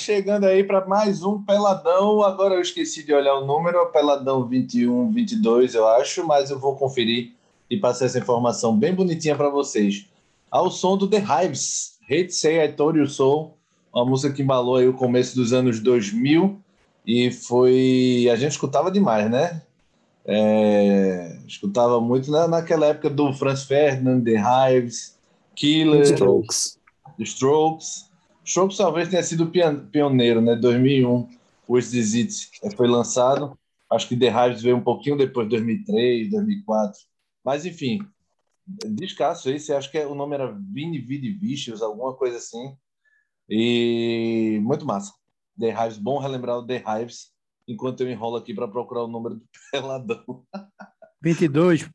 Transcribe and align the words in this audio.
Chegando 0.00 0.46
aí 0.46 0.64
para 0.64 0.86
mais 0.86 1.22
um 1.22 1.42
Peladão. 1.42 2.22
Agora 2.22 2.54
eu 2.54 2.62
esqueci 2.62 3.04
de 3.04 3.12
olhar 3.12 3.34
o 3.34 3.44
número, 3.44 3.84
Peladão 3.92 4.48
21, 4.48 5.12
22, 5.12 5.74
eu 5.74 5.86
acho, 5.86 6.26
mas 6.26 6.50
eu 6.50 6.58
vou 6.58 6.74
conferir 6.74 7.32
e 7.68 7.76
passar 7.76 8.06
essa 8.06 8.18
informação 8.18 8.74
bem 8.74 8.94
bonitinha 8.94 9.36
para 9.36 9.50
vocês. 9.50 10.06
Ao 10.50 10.70
som 10.70 10.96
do 10.96 11.06
The 11.06 11.18
Hives, 11.18 11.98
Hate 12.04 12.32
Say 12.32 12.64
I 12.64 12.72
Told 12.72 12.98
You 12.98 13.06
So, 13.06 13.50
uma 13.92 14.06
música 14.06 14.34
que 14.34 14.40
embalou 14.40 14.76
aí 14.76 14.88
o 14.88 14.94
começo 14.94 15.36
dos 15.36 15.52
anos 15.52 15.80
2000 15.80 16.58
e 17.06 17.30
foi. 17.30 18.26
A 18.32 18.36
gente 18.36 18.52
escutava 18.52 18.90
demais, 18.90 19.30
né? 19.30 19.60
É... 20.24 21.36
Escutava 21.46 22.00
muito 22.00 22.30
na, 22.30 22.48
naquela 22.48 22.86
época 22.86 23.10
do 23.10 23.34
Franz 23.34 23.64
Ferdinand, 23.64 24.22
The 24.22 24.40
Hives, 24.72 25.18
Killer, 25.54 26.04
Strokes. 26.04 26.78
The 27.18 27.24
Strokes. 27.24 28.09
Strokes 28.50 28.78
talvez 28.78 29.08
tenha 29.08 29.22
sido 29.22 29.48
pioneiro, 29.92 30.40
né? 30.40 30.56
2001, 30.56 31.28
o 31.68 31.76
It 31.76 32.50
foi 32.76 32.88
lançado. 32.88 33.56
Acho 33.88 34.08
que 34.08 34.16
The 34.16 34.26
Hives 34.26 34.62
veio 34.62 34.76
um 34.76 34.82
pouquinho 34.82 35.16
depois, 35.16 35.48
2003, 35.48 36.28
2004. 36.32 37.00
Mas, 37.44 37.64
enfim, 37.64 38.00
descasso 38.66 39.50
esse. 39.50 39.72
Acho 39.72 39.88
que 39.88 39.98
é, 39.98 40.04
o 40.04 40.16
nome 40.16 40.34
era 40.34 40.50
Vini 40.50 40.98
Vidi 40.98 41.30
Vicious, 41.32 41.80
alguma 41.80 42.12
coisa 42.14 42.38
assim. 42.38 42.76
E 43.48 44.58
muito 44.62 44.84
massa. 44.84 45.14
The 45.56 45.70
Hives, 45.70 45.98
bom 45.98 46.18
relembrar 46.18 46.58
o 46.58 46.66
The 46.66 46.82
Hives, 46.84 47.32
enquanto 47.68 48.00
eu 48.00 48.10
enrolo 48.10 48.34
aqui 48.34 48.52
para 48.52 48.66
procurar 48.66 49.04
o 49.04 49.08
número 49.08 49.36
do 49.36 49.46
Peladão. 49.70 50.44
22. 51.22 51.88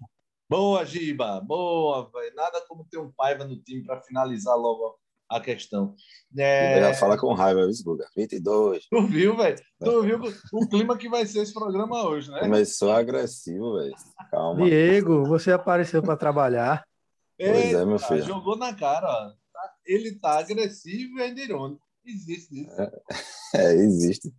Boa, 0.50 0.86
Giba. 0.86 1.42
Boa, 1.42 2.10
velho. 2.14 2.34
Nada 2.34 2.64
como 2.66 2.86
ter 2.86 2.98
um 2.98 3.12
Paiva 3.12 3.44
no 3.44 3.58
time 3.58 3.84
para 3.84 4.02
finalizar 4.02 4.56
logo 4.56 4.98
a 5.30 5.40
questão. 5.40 5.96
É... 6.38 6.80
Já 6.80 6.94
fala 6.94 7.18
com 7.18 7.34
raiva, 7.34 7.66
viu, 7.66 7.74
Guga? 7.84 8.08
22. 8.16 8.86
Tu 8.90 9.08
viu, 9.08 9.38
velho? 9.38 9.58
Tu 9.80 10.02
viu 10.04 10.20
o 10.54 10.68
clima 10.68 10.98
que 10.98 11.10
vai 11.10 11.26
ser 11.26 11.42
esse 11.42 11.54
programa 11.54 12.04
hoje, 12.04 12.30
né? 12.32 12.40
Começou 12.40 12.92
agressivo, 12.92 13.76
velho. 13.76 13.96
Calma. 14.30 14.66
Diego, 14.66 15.26
você 15.26 15.52
apareceu 15.52 16.02
para 16.02 16.18
trabalhar. 16.18 16.84
Pois 17.38 17.74
é, 17.74 17.86
meu 17.86 18.00
filho. 18.00 18.24
Jogou 18.24 18.56
na 18.56 18.74
cara, 18.74 19.06
ó. 19.06 19.30
Tá, 19.52 19.74
ele 19.86 20.18
tá 20.18 20.40
agressivo 20.40 21.20
e 21.20 21.22
ainda 21.22 21.42
irônico. 21.42 21.86
Existe 22.06 22.62
isso. 22.62 22.82
É, 22.82 22.92
é, 23.56 23.74
existe. 23.74 24.34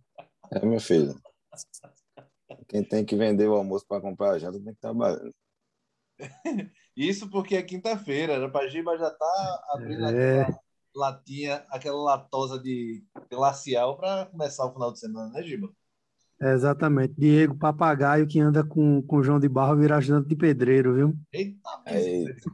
É, 0.51 0.65
meu 0.65 0.79
filho. 0.79 1.15
Quem 2.67 2.83
tem 2.83 3.05
que 3.05 3.15
vender 3.15 3.47
o 3.47 3.53
almoço 3.53 3.85
para 3.87 4.01
comprar 4.01 4.31
a 4.31 4.39
janta 4.39 4.59
tem 4.59 4.73
que 4.73 4.81
trabalhar. 4.81 5.19
Isso 6.97 7.29
porque 7.29 7.55
é 7.55 7.61
quinta-feira, 7.61 8.33
era 8.33 8.49
para 8.49 8.67
Giba 8.67 8.97
já 8.97 9.11
tá 9.11 9.63
abrindo 9.69 10.03
é. 10.05 10.41
aquela 10.41 10.59
latinha, 10.97 11.65
aquela 11.69 12.01
latosa 12.01 12.59
de 12.59 13.03
glacial 13.29 13.97
para 13.97 14.25
começar 14.25 14.65
o 14.65 14.73
final 14.73 14.91
de 14.91 14.99
semana, 14.99 15.31
né, 15.31 15.43
Giba? 15.43 15.69
É, 16.41 16.53
exatamente. 16.53 17.13
Diego 17.17 17.57
Papagaio 17.57 18.27
que 18.27 18.39
anda 18.39 18.63
com, 18.63 19.01
com 19.01 19.23
João 19.23 19.39
de 19.39 19.49
Barro 19.49 19.77
virar 19.77 19.97
ajudante 19.97 20.27
de 20.27 20.35
pedreiro, 20.35 20.93
viu? 20.93 21.13
Eita, 21.31 21.69
Eita. 21.87 22.51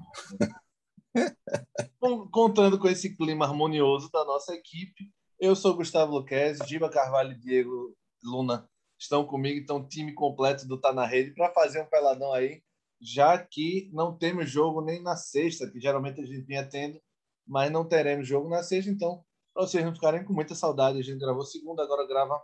Contando 2.31 2.79
com 2.79 2.87
esse 2.87 3.15
clima 3.15 3.45
harmonioso 3.45 4.09
da 4.11 4.25
nossa 4.25 4.53
equipe, 4.53 5.11
eu 5.39 5.55
sou 5.55 5.75
Gustavo 5.75 6.13
Luquezzi, 6.13 6.67
Giba 6.67 6.89
Carvalho 6.89 7.33
e 7.33 7.39
Diego 7.39 7.95
Luna 8.23 8.67
estão 8.99 9.25
comigo, 9.25 9.59
então 9.59 9.85
time 9.87 10.13
completo 10.13 10.67
do 10.67 10.79
Tá 10.79 10.93
na 10.93 11.05
Rede 11.05 11.33
para 11.33 11.51
fazer 11.53 11.81
um 11.81 11.89
peladão 11.89 12.31
aí 12.33 12.61
já 13.03 13.37
que 13.37 13.89
não 13.91 14.17
temos 14.17 14.49
jogo 14.49 14.81
nem 14.81 15.01
na 15.03 15.17
sexta, 15.17 15.69
que 15.69 15.79
geralmente 15.79 16.21
a 16.21 16.25
gente 16.25 16.41
vinha 16.43 16.65
tendo, 16.65 16.99
mas 17.45 17.71
não 17.71 17.87
teremos 17.87 18.27
jogo 18.27 18.49
na 18.49 18.63
sexta, 18.63 18.89
então, 18.89 19.23
para 19.53 19.65
vocês 19.65 19.83
não 19.83 19.93
ficarem 19.93 20.23
com 20.23 20.33
muita 20.33 20.55
saudade, 20.55 20.99
a 20.99 21.03
gente 21.03 21.19
gravou 21.19 21.45
segunda, 21.45 21.83
agora 21.83 22.07
grava 22.07 22.41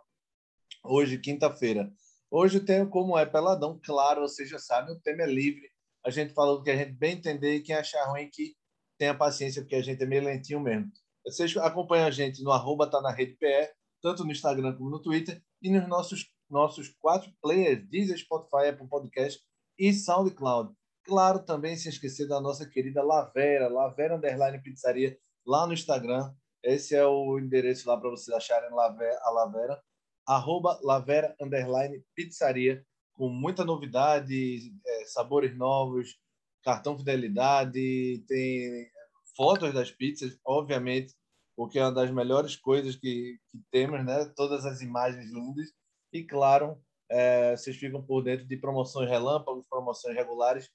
hoje, 0.83 1.17
quinta-feira. 1.17 1.91
Hoje 2.31 2.59
tem 2.59 2.87
como 2.87 3.17
é 3.17 3.25
peladão, 3.25 3.79
claro, 3.83 4.21
vocês 4.21 4.49
já 4.49 4.59
sabem, 4.59 4.93
o 4.93 4.99
tema 4.99 5.23
é 5.23 5.25
livre. 5.25 5.67
A 6.05 6.09
gente 6.09 6.33
falou 6.33 6.57
do 6.57 6.63
que 6.63 6.69
a 6.69 6.75
gente 6.75 6.91
bem 6.91 7.13
entender 7.13 7.55
e 7.55 7.61
quem 7.61 7.75
achar 7.75 8.03
ruim 8.05 8.29
que 8.31 8.55
tenha 8.97 9.15
paciência, 9.15 9.61
porque 9.61 9.75
a 9.75 9.81
gente 9.81 10.03
é 10.03 10.05
meio 10.05 10.23
lentinho 10.23 10.59
mesmo. 10.59 10.91
Vocês 11.25 11.55
acompanham 11.57 12.07
a 12.07 12.11
gente 12.11 12.43
no 12.43 12.51
arroba 12.51 12.89
tá 12.89 13.01
na 13.01 13.11
rede 13.11 13.35
PE, 13.35 13.69
tanto 14.01 14.23
no 14.23 14.31
Instagram 14.31 14.75
como 14.75 14.89
no 14.89 15.01
Twitter, 15.01 15.41
e 15.61 15.71
nos 15.71 15.87
nossos, 15.87 16.29
nossos 16.49 16.89
quatro 16.99 17.31
players, 17.41 17.87
Deezer, 17.89 18.17
Spotify, 18.17 18.69
Apple 18.69 18.87
Podcast 18.87 19.41
e 19.77 19.93
SoundCloud. 19.93 20.73
Claro, 21.09 21.39
também 21.39 21.75
se 21.75 21.89
esquecer 21.89 22.27
da 22.27 22.39
nossa 22.39 22.69
querida 22.69 23.01
Lavera, 23.01 23.67
Lavera 23.67 24.15
Underline 24.15 24.61
Pizzaria, 24.61 25.17
lá 25.43 25.65
no 25.65 25.73
Instagram. 25.73 26.31
Esse 26.63 26.95
é 26.95 27.03
o 27.03 27.39
endereço 27.39 27.89
lá 27.89 27.99
para 27.99 28.11
vocês 28.11 28.29
acharem 28.29 28.69
a 28.69 29.31
Lavera. 29.31 29.81
Arroba 30.27 30.79
Lavera 30.83 31.35
Underline 31.41 32.05
Pizzaria, 32.13 32.85
com 33.13 33.27
muita 33.27 33.65
novidade, 33.65 34.71
é, 34.85 35.05
sabores 35.05 35.57
novos, 35.57 36.15
cartão 36.63 36.95
fidelidade, 36.95 38.23
tem 38.27 38.87
fotos 39.35 39.73
das 39.73 39.89
pizzas, 39.89 40.37
obviamente, 40.45 41.15
porque 41.55 41.79
é 41.79 41.85
uma 41.85 41.91
das 41.91 42.11
melhores 42.11 42.55
coisas 42.55 42.95
que, 42.95 43.39
que 43.51 43.59
temos, 43.71 44.05
né? 44.05 44.31
Todas 44.35 44.63
as 44.63 44.81
imagens 44.81 45.25
lindas. 45.31 45.71
E, 46.13 46.23
claro, 46.23 46.79
é, 47.09 47.57
vocês 47.57 47.75
ficam 47.75 47.99
por 47.99 48.21
dentro 48.21 48.45
de 48.45 48.57
promoções 48.57 49.09
relâmpagos, 49.09 49.65
promoções 49.67 50.15
regulares, 50.15 50.69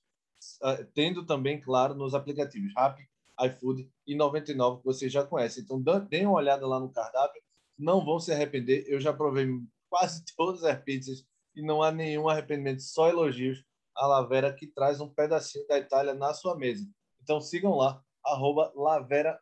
tendo 0.94 1.24
também, 1.24 1.60
claro, 1.60 1.94
nos 1.94 2.14
aplicativos 2.14 2.72
Rappi, 2.74 3.08
iFood 3.40 3.90
e 4.06 4.14
99 4.14 4.78
que 4.78 4.84
vocês 4.84 5.12
já 5.12 5.24
conhecem. 5.24 5.64
Então, 5.64 5.82
deem 6.08 6.26
uma 6.26 6.36
olhada 6.36 6.66
lá 6.66 6.78
no 6.78 6.92
cardápio, 6.92 7.42
não 7.78 8.04
vão 8.04 8.18
se 8.18 8.32
arrepender. 8.32 8.84
Eu 8.86 9.00
já 9.00 9.12
provei 9.12 9.48
quase 9.88 10.24
todas 10.36 10.64
as 10.64 10.80
pizzas 10.82 11.24
e 11.54 11.62
não 11.62 11.82
há 11.82 11.92
nenhum 11.92 12.28
arrependimento, 12.28 12.82
só 12.82 13.08
elogios 13.08 13.64
à 13.96 14.06
Lavera 14.06 14.52
que 14.52 14.66
traz 14.66 15.00
um 15.00 15.08
pedacinho 15.08 15.66
da 15.68 15.78
Itália 15.78 16.14
na 16.14 16.34
sua 16.34 16.56
mesa. 16.56 16.84
Então 17.22 17.40
sigam 17.40 17.76
lá, 17.76 18.02
arroba 18.24 18.72
Lavera 18.74 19.40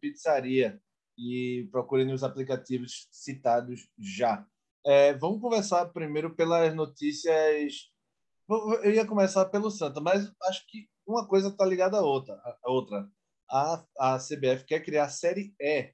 Pizzaria 0.00 0.80
e 1.16 1.68
procurem 1.72 2.06
nos 2.06 2.22
aplicativos 2.22 3.08
citados 3.10 3.88
já. 3.98 4.46
É, 4.86 5.14
vamos 5.14 5.40
conversar 5.40 5.86
primeiro 5.86 6.34
pelas 6.34 6.74
notícias. 6.74 7.90
Eu 8.48 8.92
ia 8.92 9.06
começar 9.06 9.44
pelo 9.46 9.70
Santa, 9.70 10.00
mas 10.00 10.32
acho 10.44 10.64
que 10.66 10.88
uma 11.06 11.26
coisa 11.28 11.48
está 11.48 11.64
ligada 11.66 11.98
à 11.98 12.02
outra. 12.02 12.34
A, 12.34 12.70
outra. 12.70 13.06
A, 13.50 13.84
a 13.98 14.18
CBF 14.18 14.64
quer 14.64 14.80
criar 14.80 15.04
a 15.04 15.08
Série 15.10 15.54
E. 15.60 15.92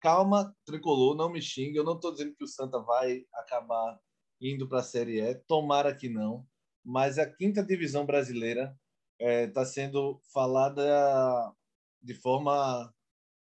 Calma, 0.00 0.54
tricolor, 0.66 1.14
não 1.14 1.30
me 1.30 1.40
xingue. 1.40 1.76
Eu 1.76 1.84
não 1.84 1.94
estou 1.94 2.12
dizendo 2.12 2.34
que 2.34 2.44
o 2.44 2.48
Santa 2.48 2.80
vai 2.80 3.24
acabar 3.34 3.98
indo 4.40 4.68
para 4.68 4.80
a 4.80 4.82
Série 4.82 5.20
E. 5.20 5.34
Tomara 5.46 5.94
que 5.94 6.08
não. 6.08 6.44
Mas 6.84 7.18
a 7.18 7.30
quinta 7.30 7.62
divisão 7.62 8.04
brasileira 8.04 8.76
está 9.18 9.30
é, 9.30 9.46
tá 9.46 9.64
sendo 9.64 10.20
falada 10.32 11.54
de 12.02 12.14
forma 12.14 12.92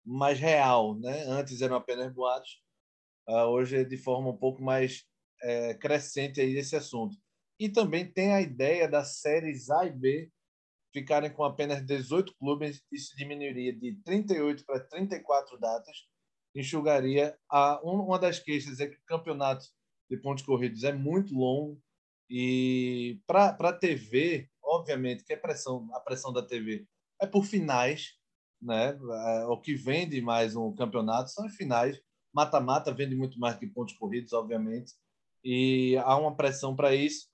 mais 0.04 0.40
real, 0.40 0.96
né? 1.00 1.24
Antes 1.28 1.62
eram 1.62 1.76
apenas 1.76 2.12
boatos 2.12 2.60
uh, 3.30 3.46
hoje 3.46 3.86
de 3.86 3.98
forma 3.98 4.30
um 4.30 4.38
pouco 4.38 4.62
mais 4.62 5.06
é, 5.44 5.74
crescente 5.76 6.42
aí 6.42 6.58
esse 6.58 6.76
assunto. 6.76 7.16
E 7.62 7.70
também 7.70 8.12
tem 8.12 8.34
a 8.34 8.42
ideia 8.42 8.90
das 8.90 9.20
séries 9.20 9.70
A 9.70 9.86
e 9.86 9.92
B 9.92 10.32
ficarem 10.92 11.32
com 11.32 11.44
apenas 11.44 11.86
18 11.86 12.36
clubes, 12.36 12.82
isso 12.92 13.16
diminuiria 13.16 13.72
de 13.72 14.02
38 14.04 14.66
para 14.66 14.80
34 14.80 15.60
datas, 15.60 15.96
enxugaria 16.56 17.38
a 17.48 17.80
uma 17.84 18.18
das 18.18 18.40
queixas 18.40 18.80
é 18.80 18.88
que 18.88 18.96
o 18.96 19.06
campeonato 19.06 19.64
de 20.10 20.18
pontos 20.18 20.44
corridos 20.44 20.84
é 20.84 20.92
muito 20.92 21.36
longo 21.36 21.80
e 22.28 23.22
para 23.28 23.50
a 23.50 23.74
TV, 23.74 24.50
obviamente, 24.64 25.24
que 25.24 25.32
é 25.32 25.38
pressão, 25.38 25.88
a 25.94 26.00
pressão 26.00 26.34
da 26.34 26.42
TV 26.42 26.88
é 27.22 27.28
por 27.28 27.46
finais, 27.46 28.18
né? 28.60 28.90
É, 28.90 29.46
o 29.46 29.62
que 29.62 29.76
vende 29.76 30.20
mais 30.20 30.56
um 30.56 30.74
campeonato 30.74 31.30
são 31.30 31.46
os 31.46 31.56
finais. 31.56 32.02
Mata-mata 32.34 32.92
vende 32.92 33.16
muito 33.16 33.38
mais 33.40 33.56
que 33.56 33.68
pontos 33.68 33.94
corridos, 33.94 34.34
obviamente, 34.34 34.94
e 35.44 35.96
há 35.98 36.18
uma 36.18 36.36
pressão 36.36 36.76
para 36.76 36.96
isso, 36.96 37.31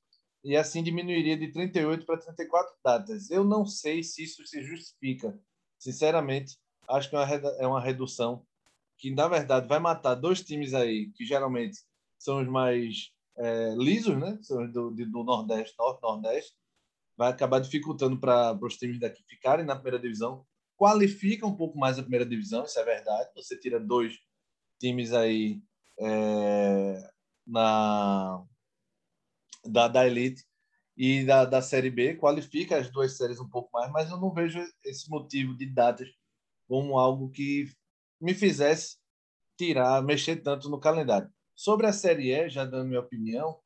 e 0.47 0.55
assim 0.55 0.81
diminuiria 0.81 1.35
de 1.35 1.51
38 1.51 2.05
para 2.05 2.21
34 2.21 2.73
datas. 2.81 3.29
Eu 3.29 3.43
não 3.43 3.65
sei 3.65 4.01
se 4.01 4.23
isso 4.23 4.47
se 4.47 4.63
justifica. 4.63 5.37
Sinceramente, 5.77 6.57
acho 6.87 7.09
que 7.09 7.17
é 7.17 7.67
uma 7.67 7.81
é 7.81 7.85
redução 7.85 8.45
que, 8.97 9.11
na 9.11 9.27
verdade, 9.27 9.67
vai 9.67 9.77
matar 9.77 10.15
dois 10.15 10.41
times 10.41 10.73
aí, 10.73 11.11
que 11.11 11.25
geralmente 11.25 11.79
são 12.17 12.41
os 12.41 12.47
mais 12.47 13.11
é, 13.37 13.75
lisos, 13.75 14.17
né? 14.17 14.39
São 14.41 14.63
os 14.63 14.71
do, 14.71 14.89
do 14.91 15.23
Nordeste, 15.25 15.75
Norte-Nordeste. 15.77 16.55
Vai 17.17 17.29
acabar 17.29 17.59
dificultando 17.59 18.17
para 18.17 18.57
os 18.61 18.77
times 18.77 19.01
daqui 19.01 19.21
ficarem 19.27 19.65
na 19.65 19.75
primeira 19.75 19.99
divisão. 19.99 20.45
Qualifica 20.77 21.45
um 21.45 21.57
pouco 21.57 21.77
mais 21.77 21.99
a 21.99 22.03
primeira 22.03 22.25
divisão, 22.25 22.63
isso 22.63 22.79
é 22.79 22.85
verdade. 22.85 23.29
Você 23.35 23.59
tira 23.59 23.81
dois 23.81 24.17
times 24.79 25.11
aí 25.11 25.61
é, 25.99 27.11
na 27.45 28.45
da, 29.65 29.87
da 29.87 30.05
Elite 30.05 30.43
e 30.95 31.23
da, 31.25 31.45
da 31.45 31.61
Série 31.61 31.91
B, 31.91 32.15
qualifica 32.15 32.77
as 32.77 32.89
duas 32.89 33.15
séries 33.17 33.39
um 33.39 33.49
pouco 33.49 33.69
mais, 33.71 33.91
mas 33.91 34.09
eu 34.09 34.17
não 34.17 34.33
vejo 34.33 34.59
esse 34.83 35.09
motivo 35.09 35.55
de 35.55 35.65
datas 35.65 36.09
como 36.67 36.97
algo 36.97 37.29
que 37.29 37.71
me 38.19 38.33
fizesse 38.33 38.97
tirar, 39.57 40.01
mexer 40.01 40.37
tanto 40.37 40.69
no 40.69 40.79
calendário. 40.79 41.29
Sobre 41.55 41.87
a 41.87 41.93
Série 41.93 42.31
E, 42.31 42.49
já 42.49 42.65
dando 42.65 42.87
minha 42.87 42.99
opinião, 42.99 43.59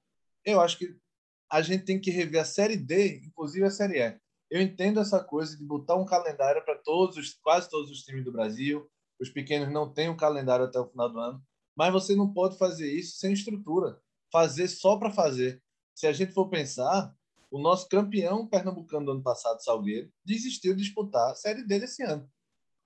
eu 0.45 0.61
acho 0.61 0.77
que 0.77 0.95
a 1.51 1.61
gente 1.61 1.83
tem 1.83 1.99
que 1.99 2.09
rever 2.09 2.41
a 2.41 2.45
Série 2.45 2.77
D, 2.77 3.17
inclusive 3.25 3.65
a 3.65 3.71
Série 3.71 3.99
E. 3.99 4.19
Eu 4.49 4.61
entendo 4.61 4.99
essa 4.99 5.23
coisa 5.23 5.57
de 5.57 5.63
botar 5.63 5.95
um 5.95 6.05
calendário 6.05 6.63
para 6.63 6.77
todos, 6.77 7.17
os, 7.17 7.33
quase 7.35 7.69
todos 7.69 7.89
os 7.89 8.03
times 8.03 8.23
do 8.23 8.31
Brasil. 8.31 8.89
Os 9.19 9.29
pequenos 9.29 9.71
não 9.71 9.91
têm 9.91 10.09
um 10.09 10.17
calendário 10.17 10.65
até 10.65 10.79
o 10.79 10.89
final 10.89 11.09
do 11.09 11.19
ano, 11.19 11.41
mas 11.75 11.91
você 11.91 12.15
não 12.15 12.33
pode 12.33 12.57
fazer 12.57 12.91
isso 12.91 13.17
sem 13.17 13.33
estrutura. 13.33 13.99
Fazer 14.31 14.67
só 14.67 14.97
para 14.97 15.11
fazer. 15.11 15.61
Se 16.01 16.07
a 16.07 16.13
gente 16.13 16.33
for 16.33 16.50
pensar, 16.50 17.13
o 17.51 17.59
nosso 17.59 17.88
campeão 17.88 18.48
pernambucano 18.48 19.06
do 19.06 19.12
ano 19.12 19.21
passado, 19.21 19.63
Salgueiro, 19.63 20.12
desistiu 20.25 20.75
de 20.75 20.81
disputar 20.81 21.30
a 21.30 21.36
Série 21.36 21.63
D 21.63 21.80
desse 21.80 22.01
ano. 22.01 22.27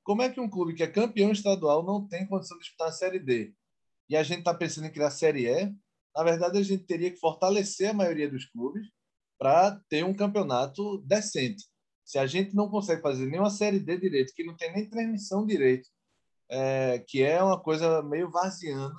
Como 0.04 0.22
é 0.22 0.30
que 0.30 0.42
um 0.42 0.50
clube 0.50 0.74
que 0.74 0.84
é 0.84 0.88
campeão 0.88 1.32
estadual 1.32 1.82
não 1.82 2.06
tem 2.06 2.28
condição 2.28 2.58
de 2.58 2.66
disputar 2.66 2.90
a 2.90 2.92
Série 2.92 3.20
D? 3.20 3.56
E 4.10 4.18
a 4.18 4.22
gente 4.22 4.40
está 4.40 4.54
pensando 4.54 4.88
em 4.88 4.92
criar 4.92 5.08
a 5.08 5.12
Série 5.12 5.48
E 5.48 5.74
na 6.14 6.24
verdade, 6.26 6.58
a 6.58 6.62
gente 6.62 6.84
teria 6.84 7.10
que 7.10 7.16
fortalecer 7.16 7.92
a 7.92 7.94
maioria 7.94 8.30
dos 8.30 8.44
clubes 8.48 8.86
para 9.40 9.80
ter 9.88 10.04
um 10.04 10.14
campeonato 10.14 10.98
decente. 11.06 11.64
Se 12.04 12.20
a 12.20 12.28
gente 12.28 12.54
não 12.54 12.70
consegue 12.70 13.02
fazer 13.02 13.28
nenhuma 13.28 13.50
Série 13.50 13.80
D 13.80 13.98
direito, 13.98 14.34
que 14.36 14.44
não 14.44 14.58
tem 14.58 14.74
nem 14.74 14.90
transmissão 14.90 15.46
direito, 15.46 15.88
é, 16.52 17.02
que 17.08 17.24
é 17.24 17.42
uma 17.42 17.64
coisa 17.64 18.04
meio 18.04 18.30
vaziana, 18.30 18.94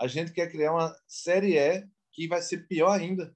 a 0.00 0.08
gente 0.08 0.32
quer 0.32 0.50
criar 0.50 0.72
uma 0.72 0.92
Série 1.06 1.56
E 1.56 1.86
que 2.10 2.26
vai 2.26 2.42
ser 2.42 2.66
pior 2.66 2.90
ainda. 2.90 3.32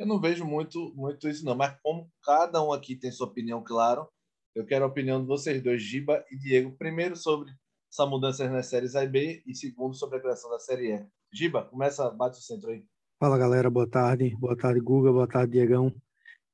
Eu 0.00 0.06
não 0.06 0.18
vejo 0.18 0.46
muito, 0.46 0.94
muito 0.96 1.28
isso, 1.28 1.44
não. 1.44 1.54
Mas 1.54 1.78
como 1.82 2.10
cada 2.24 2.62
um 2.64 2.72
aqui 2.72 2.96
tem 2.96 3.12
sua 3.12 3.26
opinião, 3.26 3.62
claro, 3.62 4.08
eu 4.54 4.64
quero 4.64 4.86
a 4.86 4.88
opinião 4.88 5.20
de 5.20 5.26
vocês 5.26 5.62
dois, 5.62 5.82
Giba 5.82 6.24
e 6.30 6.38
Diego. 6.38 6.74
Primeiro 6.78 7.14
sobre 7.14 7.52
essa 7.92 8.06
mudança 8.06 8.48
nas 8.48 8.64
séries 8.64 8.96
A 8.96 9.04
e 9.04 9.08
B 9.08 9.42
e 9.46 9.54
segundo 9.54 9.94
sobre 9.94 10.16
a 10.16 10.20
criação 10.22 10.50
da 10.50 10.58
Série 10.58 10.94
E. 10.94 11.06
Giba, 11.30 11.66
começa, 11.66 12.08
bate 12.12 12.38
o 12.38 12.42
centro 12.42 12.70
aí. 12.70 12.82
Fala 13.22 13.36
galera, 13.36 13.68
boa 13.68 13.86
tarde. 13.86 14.34
Boa 14.38 14.56
tarde, 14.56 14.80
Guga, 14.80 15.12
boa 15.12 15.28
tarde, 15.28 15.52
Diegão. 15.52 15.94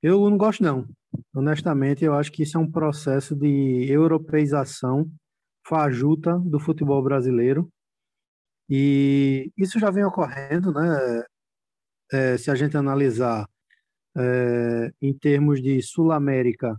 Eu 0.02 0.28
não 0.28 0.37
gosto, 0.37 0.64
não. 0.64 0.84
Honestamente, 1.32 2.04
eu 2.04 2.14
acho 2.14 2.32
que 2.32 2.42
isso 2.42 2.58
é 2.58 2.60
um 2.60 2.69
processo 2.69 3.37
de 3.37 3.87
europeização 3.88 5.08
fajuta 5.64 6.37
do 6.40 6.58
futebol 6.58 7.00
brasileiro. 7.00 7.69
E 8.69 9.52
isso 9.56 9.78
já 9.78 9.88
vem 9.88 10.02
ocorrendo, 10.02 10.72
né? 10.72 11.25
É, 12.12 12.37
se 12.37 12.50
a 12.50 12.55
gente 12.55 12.76
analisar 12.76 13.49
é, 14.17 14.93
em 15.00 15.12
termos 15.12 15.62
de 15.62 15.81
Sul-América, 15.82 16.76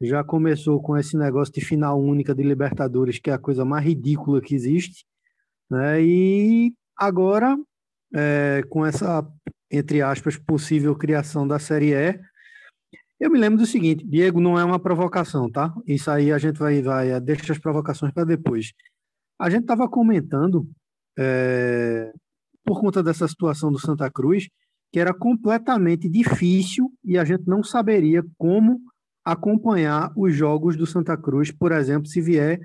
já 0.00 0.24
começou 0.24 0.80
com 0.80 0.96
esse 0.96 1.16
negócio 1.16 1.52
de 1.52 1.60
final 1.60 2.00
única 2.00 2.34
de 2.34 2.42
Libertadores, 2.42 3.18
que 3.18 3.30
é 3.30 3.34
a 3.34 3.38
coisa 3.38 3.64
mais 3.64 3.84
ridícula 3.84 4.40
que 4.40 4.54
existe, 4.54 5.04
né? 5.70 6.02
E 6.02 6.72
agora, 6.96 7.56
é, 8.14 8.62
com 8.68 8.84
essa, 8.84 9.26
entre 9.70 10.00
aspas, 10.00 10.36
possível 10.36 10.96
criação 10.96 11.46
da 11.46 11.58
Série 11.58 11.92
E, 11.92 12.18
eu 13.20 13.30
me 13.30 13.38
lembro 13.38 13.58
do 13.58 13.66
seguinte, 13.66 14.06
Diego, 14.06 14.40
não 14.40 14.58
é 14.58 14.64
uma 14.64 14.78
provocação, 14.78 15.50
tá? 15.50 15.74
Isso 15.86 16.10
aí 16.10 16.32
a 16.32 16.38
gente 16.38 16.58
vai, 16.58 16.80
vai 16.80 17.20
deixa 17.20 17.52
as 17.52 17.58
provocações 17.58 18.12
para 18.14 18.24
depois. 18.24 18.72
A 19.38 19.50
gente 19.50 19.62
estava 19.62 19.86
comentando, 19.88 20.66
é, 21.18 22.10
por 22.64 22.80
conta 22.80 23.02
dessa 23.02 23.28
situação 23.28 23.70
do 23.70 23.78
Santa 23.78 24.10
Cruz, 24.10 24.48
que 24.92 24.98
era 24.98 25.14
completamente 25.14 26.08
difícil 26.08 26.92
e 27.04 27.16
a 27.16 27.24
gente 27.24 27.46
não 27.46 27.62
saberia 27.62 28.24
como 28.36 28.80
acompanhar 29.24 30.12
os 30.16 30.34
jogos 30.34 30.76
do 30.76 30.86
Santa 30.86 31.16
Cruz, 31.16 31.50
por 31.52 31.72
exemplo, 31.72 32.08
se 32.08 32.20
vier, 32.20 32.60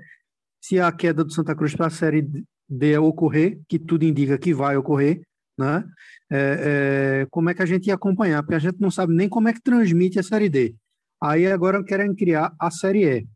se 0.60 0.80
a 0.80 0.90
queda 0.90 1.22
do 1.22 1.32
Santa 1.32 1.54
Cruz 1.54 1.74
para 1.74 1.86
a 1.86 1.90
Série 1.90 2.28
de 2.68 2.98
ocorrer, 2.98 3.60
que 3.68 3.78
tudo 3.78 4.04
indica 4.04 4.38
que 4.38 4.52
vai 4.52 4.76
ocorrer, 4.76 5.22
né? 5.58 5.84
É, 6.30 7.22
é, 7.22 7.26
como 7.30 7.48
é 7.48 7.54
que 7.54 7.62
a 7.62 7.66
gente 7.66 7.86
ia 7.86 7.94
acompanhar? 7.94 8.42
Porque 8.42 8.56
a 8.56 8.58
gente 8.58 8.80
não 8.80 8.90
sabe 8.90 9.14
nem 9.14 9.28
como 9.28 9.48
é 9.48 9.52
que 9.52 9.62
transmite 9.62 10.18
a 10.18 10.22
Série 10.22 10.48
D. 10.48 10.74
Aí 11.22 11.46
agora 11.46 11.84
querem 11.84 12.14
criar 12.14 12.52
a 12.58 12.70
Série 12.70 13.04
E. 13.04 13.26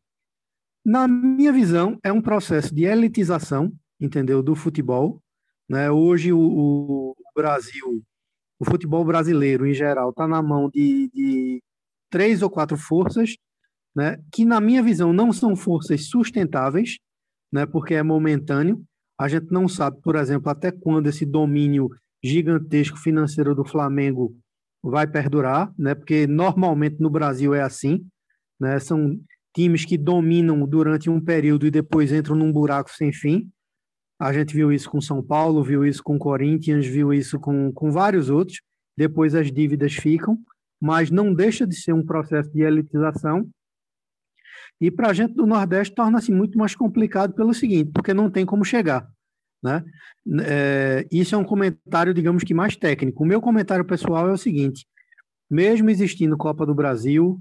Na 0.84 1.06
minha 1.06 1.52
visão, 1.52 1.98
é 2.02 2.10
um 2.10 2.20
processo 2.20 2.74
de 2.74 2.84
elitização, 2.84 3.72
entendeu, 4.00 4.42
do 4.42 4.54
futebol. 4.54 5.22
Né? 5.68 5.90
Hoje 5.90 6.32
o, 6.32 6.40
o 6.40 7.14
Brasil, 7.34 8.02
o 8.60 8.64
futebol 8.64 9.02
brasileiro 9.04 9.66
em 9.66 9.72
geral, 9.72 10.10
está 10.10 10.28
na 10.28 10.42
mão 10.42 10.68
de, 10.68 11.10
de 11.14 11.62
três 12.10 12.42
ou 12.42 12.50
quatro 12.50 12.76
forças, 12.76 13.36
né? 13.96 14.18
que 14.30 14.44
na 14.44 14.60
minha 14.60 14.82
visão 14.82 15.14
não 15.14 15.32
são 15.32 15.56
forças 15.56 16.08
sustentáveis, 16.08 16.98
né? 17.50 17.64
porque 17.64 17.94
é 17.94 18.02
momentâneo. 18.02 18.84
A 19.18 19.28
gente 19.28 19.50
não 19.50 19.66
sabe, 19.66 19.98
por 20.02 20.14
exemplo, 20.14 20.50
até 20.50 20.70
quando 20.70 21.08
esse 21.08 21.24
domínio 21.24 21.88
gigantesco 22.22 22.98
financeiro 22.98 23.54
do 23.54 23.64
Flamengo 23.64 24.36
vai 24.82 25.06
perdurar, 25.06 25.72
né? 25.78 25.94
Porque 25.94 26.26
normalmente 26.26 27.00
no 27.00 27.10
Brasil 27.10 27.54
é 27.54 27.60
assim, 27.60 28.06
né? 28.58 28.78
São 28.78 29.18
times 29.54 29.84
que 29.84 29.98
dominam 29.98 30.66
durante 30.66 31.10
um 31.10 31.20
período 31.20 31.66
e 31.66 31.70
depois 31.70 32.12
entram 32.12 32.36
num 32.36 32.52
buraco 32.52 32.90
sem 32.90 33.12
fim. 33.12 33.50
A 34.20 34.32
gente 34.32 34.54
viu 34.54 34.70
isso 34.70 34.90
com 34.90 35.00
São 35.00 35.22
Paulo, 35.22 35.64
viu 35.64 35.84
isso 35.84 36.02
com 36.02 36.18
Corinthians, 36.18 36.86
viu 36.86 37.12
isso 37.12 37.40
com, 37.40 37.72
com 37.72 37.90
vários 37.90 38.28
outros. 38.28 38.60
Depois 38.96 39.34
as 39.34 39.50
dívidas 39.50 39.94
ficam, 39.94 40.38
mas 40.80 41.10
não 41.10 41.32
deixa 41.32 41.66
de 41.66 41.74
ser 41.74 41.94
um 41.94 42.04
processo 42.04 42.50
de 42.52 42.60
elitização 42.60 43.48
e 44.80 44.90
para 44.90 45.10
a 45.10 45.12
gente 45.12 45.34
do 45.34 45.46
Nordeste 45.46 45.94
torna-se 45.94 46.32
muito 46.32 46.56
mais 46.56 46.74
complicado 46.74 47.34
pelo 47.34 47.52
seguinte, 47.52 47.90
porque 47.92 48.14
não 48.14 48.30
tem 48.30 48.46
como 48.46 48.64
chegar. 48.64 49.06
Né? 49.62 49.84
É, 50.42 51.06
isso 51.12 51.34
é 51.34 51.38
um 51.38 51.44
comentário, 51.44 52.14
digamos 52.14 52.42
que 52.42 52.54
mais 52.54 52.76
técnico. 52.76 53.22
O 53.22 53.26
meu 53.26 53.42
comentário 53.42 53.84
pessoal 53.84 54.26
é 54.26 54.32
o 54.32 54.38
seguinte: 54.38 54.86
mesmo 55.50 55.90
existindo 55.90 56.36
Copa 56.36 56.64
do 56.64 56.74
Brasil, 56.74 57.38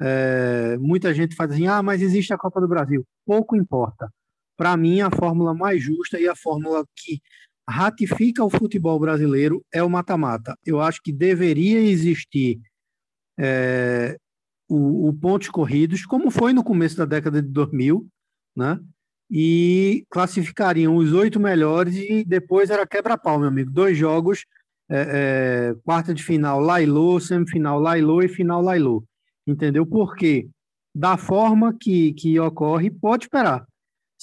é, 0.00 0.76
muita 0.78 1.14
gente 1.14 1.34
faz 1.34 1.52
assim, 1.52 1.66
ah, 1.66 1.82
mas 1.82 2.02
existe 2.02 2.32
a 2.34 2.38
Copa 2.38 2.60
do 2.60 2.68
Brasil. 2.68 3.06
Pouco 3.24 3.56
importa. 3.56 4.12
Para 4.56 4.76
mim, 4.76 5.00
a 5.00 5.10
fórmula 5.10 5.54
mais 5.54 5.82
justa 5.82 6.20
e 6.20 6.28
a 6.28 6.36
fórmula 6.36 6.84
que 6.96 7.20
ratifica 7.68 8.44
o 8.44 8.50
futebol 8.50 8.98
brasileiro 8.98 9.64
é 9.72 9.82
o 9.82 9.90
mata-mata. 9.90 10.56
Eu 10.64 10.80
acho 10.80 11.00
que 11.02 11.12
deveria 11.12 11.80
existir 11.80 12.60
é, 13.38 14.16
o, 14.68 15.08
o 15.08 15.14
pontos 15.14 15.48
corridos, 15.48 16.04
como 16.04 16.30
foi 16.30 16.52
no 16.52 16.64
começo 16.64 16.96
da 16.96 17.04
década 17.04 17.42
de 17.42 17.48
2000, 17.48 18.06
né? 18.56 18.78
E 19.30 20.04
classificariam 20.10 20.96
os 20.96 21.12
oito 21.12 21.40
melhores 21.40 21.96
e 21.96 22.24
depois 22.24 22.68
era 22.68 22.86
quebra-pau, 22.86 23.38
meu 23.38 23.48
amigo. 23.48 23.70
Dois 23.70 23.96
jogos, 23.96 24.44
é, 24.90 25.70
é, 25.70 25.74
quarta 25.84 26.12
de 26.12 26.22
final 26.22 26.60
Lailô, 26.60 27.18
semifinal 27.18 27.80
Lailô 27.80 28.20
e 28.22 28.28
final 28.28 28.60
Lailô. 28.60 29.02
Entendeu? 29.46 29.86
Porque 29.86 30.48
da 30.94 31.16
forma 31.16 31.74
que, 31.78 32.12
que 32.12 32.38
ocorre, 32.38 32.90
pode 32.90 33.24
esperar. 33.24 33.66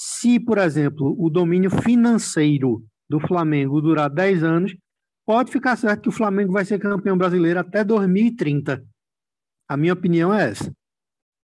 Se, 0.02 0.40
por 0.40 0.58
exemplo, 0.58 1.14
o 1.20 1.30
domínio 1.30 1.70
financeiro 1.70 2.88
do 3.10 3.20
Flamengo 3.20 3.82
durar 3.82 4.10
10 4.10 4.44
anos, 4.46 4.78
pode 5.26 5.52
ficar 5.52 5.76
certo 5.76 6.04
que 6.04 6.08
o 6.08 6.14
Flamengo 6.14 6.54
vai 6.54 6.64
ser 6.64 6.80
campeão 6.80 7.18
brasileiro 7.18 7.60
até 7.60 7.84
2030. 7.84 8.82
A 9.68 9.76
minha 9.76 9.92
opinião 9.92 10.34
é 10.34 10.52
essa. 10.52 10.74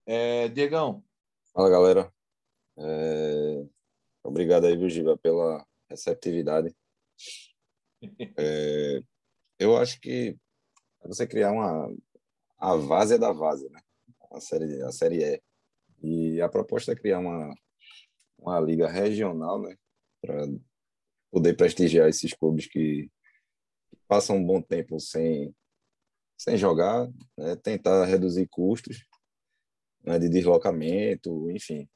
É, 0.07 0.47
Diegão. 0.47 1.03
Fala, 1.53 1.69
galera. 1.69 2.13
É... 2.79 3.67
Obrigado 4.23 4.67
aí, 4.67 4.77
Virgiva, 4.77 5.19
pela 5.19 5.67
receptividade. 5.91 6.73
É... 8.39 9.03
Eu 9.59 9.77
acho 9.77 10.01
que 10.01 10.37
você 11.03 11.27
criar 11.27 11.51
uma 11.51 11.93
a 12.59 12.77
várzea 12.77 13.19
da 13.19 13.33
várzea, 13.33 13.69
né? 13.71 13.81
A 14.31 14.39
série 14.39 14.83
a 14.83 14.93
série 14.93 15.25
E. 15.25 15.43
E 16.01 16.41
a 16.41 16.49
proposta 16.49 16.93
é 16.93 16.95
criar 16.95 17.19
uma 17.19 17.53
uma 18.47 18.61
liga 18.61 18.89
regional, 18.89 19.61
né, 19.61 19.77
para 20.23 20.47
poder 21.31 21.55
prestigiar 21.57 22.09
esses 22.09 22.33
clubes 22.33 22.67
que 22.67 23.11
passam 24.09 24.37
um 24.37 24.47
bom 24.47 24.63
tempo 24.63 24.99
sem 25.01 25.55
sem 26.39 26.57
jogar, 26.57 27.09
né, 27.37 27.57
tentar 27.57 28.05
reduzir 28.05 28.47
custos 28.49 29.07
né, 30.05 30.19
de 30.19 30.29
deslocamento, 30.29 31.51
enfim. 31.51 31.89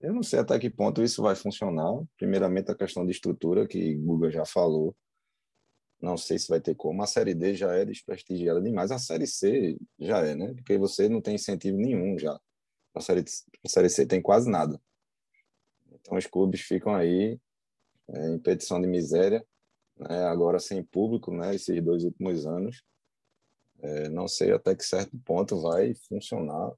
Eu 0.00 0.12
não 0.12 0.22
sei 0.22 0.38
até 0.40 0.58
que 0.58 0.70
ponto 0.70 1.02
isso 1.02 1.22
vai 1.22 1.34
funcionar. 1.34 1.92
Primeiramente, 2.16 2.70
a 2.70 2.74
questão 2.74 3.04
de 3.04 3.12
estrutura, 3.12 3.66
que 3.66 3.94
Google 3.96 4.30
já 4.30 4.44
falou. 4.46 4.96
Não 6.00 6.16
sei 6.16 6.38
se 6.38 6.48
vai 6.48 6.60
ter 6.60 6.76
como. 6.76 7.02
A 7.02 7.06
Série 7.06 7.34
D 7.34 7.54
já 7.54 7.72
é 7.74 7.84
desprestigiada 7.84 8.60
demais. 8.62 8.92
A 8.92 8.98
Série 8.98 9.26
C 9.26 9.76
já 9.98 10.24
é, 10.24 10.34
né? 10.34 10.54
Porque 10.54 10.78
você 10.78 11.08
não 11.08 11.20
tem 11.20 11.34
incentivo 11.34 11.76
nenhum 11.76 12.16
já. 12.18 12.38
A 12.94 13.00
Série, 13.00 13.24
a 13.64 13.68
série 13.68 13.88
C 13.88 14.06
tem 14.06 14.22
quase 14.22 14.48
nada. 14.48 14.80
Então, 16.08 16.16
os 16.16 16.26
clubes 16.26 16.62
ficam 16.62 16.94
aí 16.94 17.38
é, 18.08 18.28
em 18.30 18.38
petição 18.38 18.80
de 18.80 18.86
miséria, 18.86 19.46
né? 19.98 20.24
agora 20.24 20.58
sem 20.58 20.82
público, 20.82 21.30
né? 21.30 21.54
esses 21.54 21.84
dois 21.84 22.02
últimos 22.02 22.46
anos. 22.46 22.82
É, 23.80 24.08
não 24.08 24.26
sei 24.26 24.50
até 24.52 24.74
que 24.74 24.82
certo 24.82 25.16
ponto 25.18 25.60
vai 25.60 25.94
funcionar, 26.08 26.72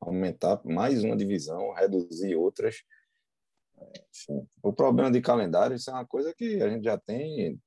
aumentar 0.00 0.60
mais 0.64 1.04
uma 1.04 1.16
divisão, 1.16 1.72
reduzir 1.72 2.34
outras. 2.34 2.82
Sim. 4.10 4.44
O 4.60 4.72
problema 4.72 5.12
de 5.12 5.20
calendário, 5.20 5.76
isso 5.76 5.88
é 5.88 5.94
uma 5.94 6.06
coisa 6.06 6.34
que 6.34 6.60
a 6.60 6.68
gente 6.68 6.82
já 6.82 6.98
tem 6.98 7.58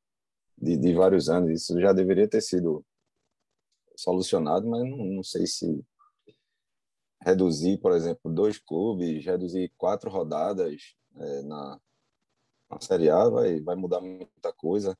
de, 0.57 0.77
de 0.77 0.93
vários 0.93 1.29
anos. 1.29 1.49
Isso 1.49 1.79
já 1.79 1.93
deveria 1.93 2.27
ter 2.27 2.41
sido 2.41 2.85
solucionado, 3.95 4.67
mas 4.67 4.81
não, 4.81 4.97
não 4.97 5.23
sei 5.23 5.47
se 5.47 5.83
reduzir, 7.25 7.77
por 7.79 7.91
exemplo, 7.93 8.31
dois 8.31 8.57
clubes, 8.57 9.25
reduzir 9.25 9.71
quatro 9.77 10.09
rodadas 10.09 10.95
é, 11.15 11.41
na, 11.43 11.79
na 12.69 12.81
Série 12.81 13.09
A 13.09 13.29
vai, 13.29 13.59
vai 13.61 13.75
mudar 13.75 14.01
muita 14.01 14.51
coisa. 14.53 14.97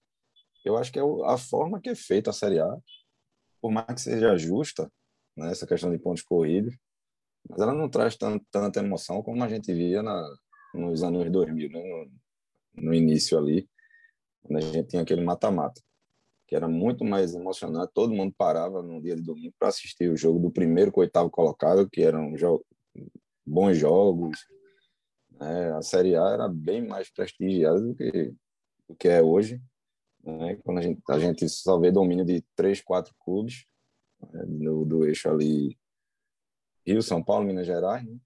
Eu 0.64 0.78
acho 0.78 0.92
que 0.92 1.00
é 1.00 1.04
a 1.26 1.38
forma 1.38 1.82
que 1.82 1.90
é 1.90 1.96
feita 1.96 2.30
a 2.30 2.34
Série 2.34 2.60
A, 2.60 2.78
por 3.62 3.72
mais 3.72 3.88
que 3.88 4.02
seja 4.02 4.38
justa, 4.38 4.92
né, 5.36 5.52
essa 5.52 5.68
questão 5.68 5.92
de 5.92 5.98
pontos 5.98 6.24
corridos, 6.24 6.76
mas 7.50 7.60
ela 7.60 7.74
não 7.74 7.90
traz 7.90 8.16
tanto, 8.16 8.46
tanta 8.50 8.80
emoção 8.80 9.22
como 9.22 9.44
a 9.44 9.50
gente 9.50 9.74
via 9.74 10.02
na, 10.02 10.36
nos 10.74 11.04
anos 11.04 11.30
2000, 11.30 11.70
né, 11.70 11.84
no, 12.76 12.84
no 12.84 12.94
início 12.94 13.38
ali, 13.38 13.70
quando 14.42 14.58
a 14.58 14.62
gente 14.62 14.90
tinha 14.90 15.02
aquele 15.02 15.24
mata-mata 15.24 15.82
que 16.48 16.56
era 16.56 16.68
muito 16.68 17.04
mais 17.04 17.34
emocionante. 17.34 17.94
Todo 17.94 18.14
mundo 18.14 18.34
parava 18.38 18.82
no 18.82 19.02
dia 19.02 19.16
de 19.16 19.22
domingo 19.22 19.54
para 19.58 19.70
assistir 19.70 20.10
o 20.10 20.18
jogo 20.18 20.40
do 20.40 20.52
primeiro 20.52 20.92
com 20.92 21.00
o 21.00 21.04
oitavo 21.04 21.30
colocado, 21.30 21.90
que 21.90 22.02
eram 22.02 22.38
jo 22.38 22.64
bons 23.46 23.78
jogos. 23.78 24.38
Né? 25.32 25.72
A 25.74 25.82
Série 25.82 26.16
A 26.16 26.30
era 26.30 26.48
bem 26.48 26.86
mais 26.86 27.10
prestigiada 27.10 27.80
do 27.80 27.96
que, 27.96 28.34
do 28.88 28.96
que 28.96 29.08
é 29.08 29.22
hoje. 29.22 29.62
Né? 30.24 30.56
Quando 30.64 30.80
a 30.80 30.82
gente, 30.82 31.02
a 31.10 31.20
gente 31.20 31.50
só 31.50 31.80
vê 31.80 31.92
domínio 31.92 32.26
de 32.26 32.44
três, 32.56 32.82
quatro 32.82 33.14
clubes 33.24 33.66
né? 34.32 34.44
do, 34.46 34.86
do 34.86 35.06
eixo 35.06 35.30
ali 35.30 35.78
Rio, 36.86 37.02
São 37.02 37.24
Paulo, 37.24 37.46
Minas 37.46 37.66
Gerais. 37.66 38.06
Né? 38.06 38.18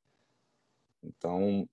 Então, 1.03 1.67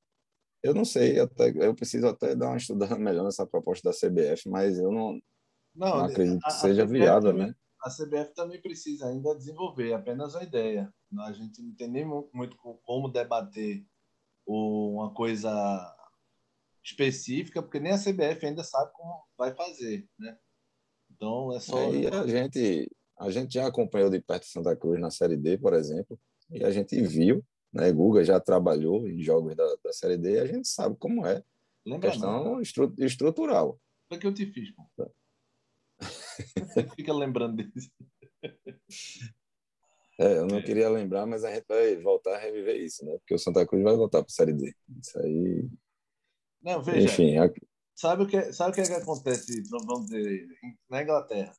eu 0.62 0.74
não 0.74 0.84
sei, 0.84 1.18
até, 1.18 1.52
eu 1.54 1.74
preciso 1.74 2.06
até 2.06 2.34
dar 2.34 2.48
uma 2.48 2.56
estudada 2.56 2.96
melhor 2.98 3.24
nessa 3.24 3.46
proposta 3.46 3.90
da 3.90 3.96
CBF, 3.96 4.48
mas 4.48 4.78
eu 4.78 4.90
não, 4.90 5.20
não, 5.74 5.98
não 5.98 6.04
acredito 6.04 6.40
que 6.40 6.48
a, 6.48 6.50
seja 6.50 6.82
a 6.82 6.86
viável, 6.86 7.32
também, 7.32 7.48
né? 7.48 7.54
A 7.82 7.90
CBF 7.90 8.34
também 8.34 8.60
precisa 8.60 9.06
ainda 9.08 9.34
desenvolver 9.34 9.92
apenas 9.92 10.34
a 10.34 10.42
ideia. 10.42 10.92
A 11.20 11.32
gente 11.32 11.60
não 11.62 11.74
tem 11.74 11.88
nem 11.88 12.04
muito 12.32 12.56
como 12.82 13.08
debater 13.08 13.84
uma 14.46 15.12
coisa 15.12 15.94
específica, 16.82 17.62
porque 17.62 17.80
nem 17.80 17.92
a 17.92 17.98
CBF 17.98 18.46
ainda 18.46 18.64
sabe 18.64 18.90
como 18.92 19.24
vai 19.36 19.54
fazer, 19.54 20.08
né? 20.18 20.36
Então 21.10 21.54
é 21.54 21.60
só. 21.60 21.78
É, 21.78 22.08
a 22.08 22.26
gente 22.26 22.90
a 23.18 23.30
gente 23.30 23.54
já 23.54 23.66
acompanhou 23.66 24.10
de 24.10 24.20
perto 24.20 24.46
Santa 24.46 24.74
Cruz 24.74 25.00
na 25.00 25.10
Série 25.10 25.36
D, 25.36 25.56
por 25.56 25.72
exemplo, 25.72 26.18
e 26.50 26.64
a 26.64 26.70
gente 26.70 27.00
viu, 27.00 27.44
né? 27.72 27.92
Guga 27.92 28.24
já 28.24 28.40
trabalhou 28.40 29.08
em 29.08 29.22
jogos 29.22 29.54
da, 29.54 29.64
da 29.84 29.92
Série 29.92 30.16
D, 30.16 30.34
e 30.34 30.38
a 30.40 30.46
gente 30.46 30.68
sabe 30.68 30.96
como 30.96 31.26
é. 31.26 31.42
Lembra 31.86 32.10
questão 32.10 32.44
não, 32.44 32.60
estru, 32.60 32.92
estrutural. 32.98 33.78
Foi 34.08 34.18
que 34.18 34.26
eu 34.26 34.34
te 34.34 34.46
fiz, 34.46 34.70
pô. 34.74 35.10
fica 36.96 37.12
lembrando 37.12 37.62
disso. 37.62 37.90
É, 40.18 40.38
eu 40.38 40.46
não 40.46 40.58
é. 40.58 40.62
queria 40.62 40.88
lembrar, 40.88 41.26
mas 41.26 41.44
a 41.44 41.52
gente 41.52 41.66
vai 41.66 41.96
voltar 41.96 42.36
a 42.36 42.38
reviver 42.38 42.76
isso, 42.76 43.04
né? 43.04 43.16
Porque 43.18 43.34
o 43.34 43.38
Santa 43.38 43.66
Cruz 43.66 43.82
vai 43.82 43.96
voltar 43.96 44.22
para 44.22 44.30
a 44.30 44.34
Série 44.34 44.52
D. 44.52 44.74
Isso 45.00 45.18
aí. 45.18 45.68
Não, 46.62 46.82
veja. 46.82 47.06
Enfim, 47.06 47.36
a... 47.36 47.50
sabe 47.94 48.22
o 48.22 48.26
que 48.26 48.52
sabe 48.52 48.70
o 48.70 48.74
que, 48.74 48.80
é 48.80 48.86
que 48.86 48.92
acontece? 48.92 49.62
Vamos 49.70 50.06
dizer 50.06 50.46
na 50.88 51.02
Inglaterra 51.02 51.52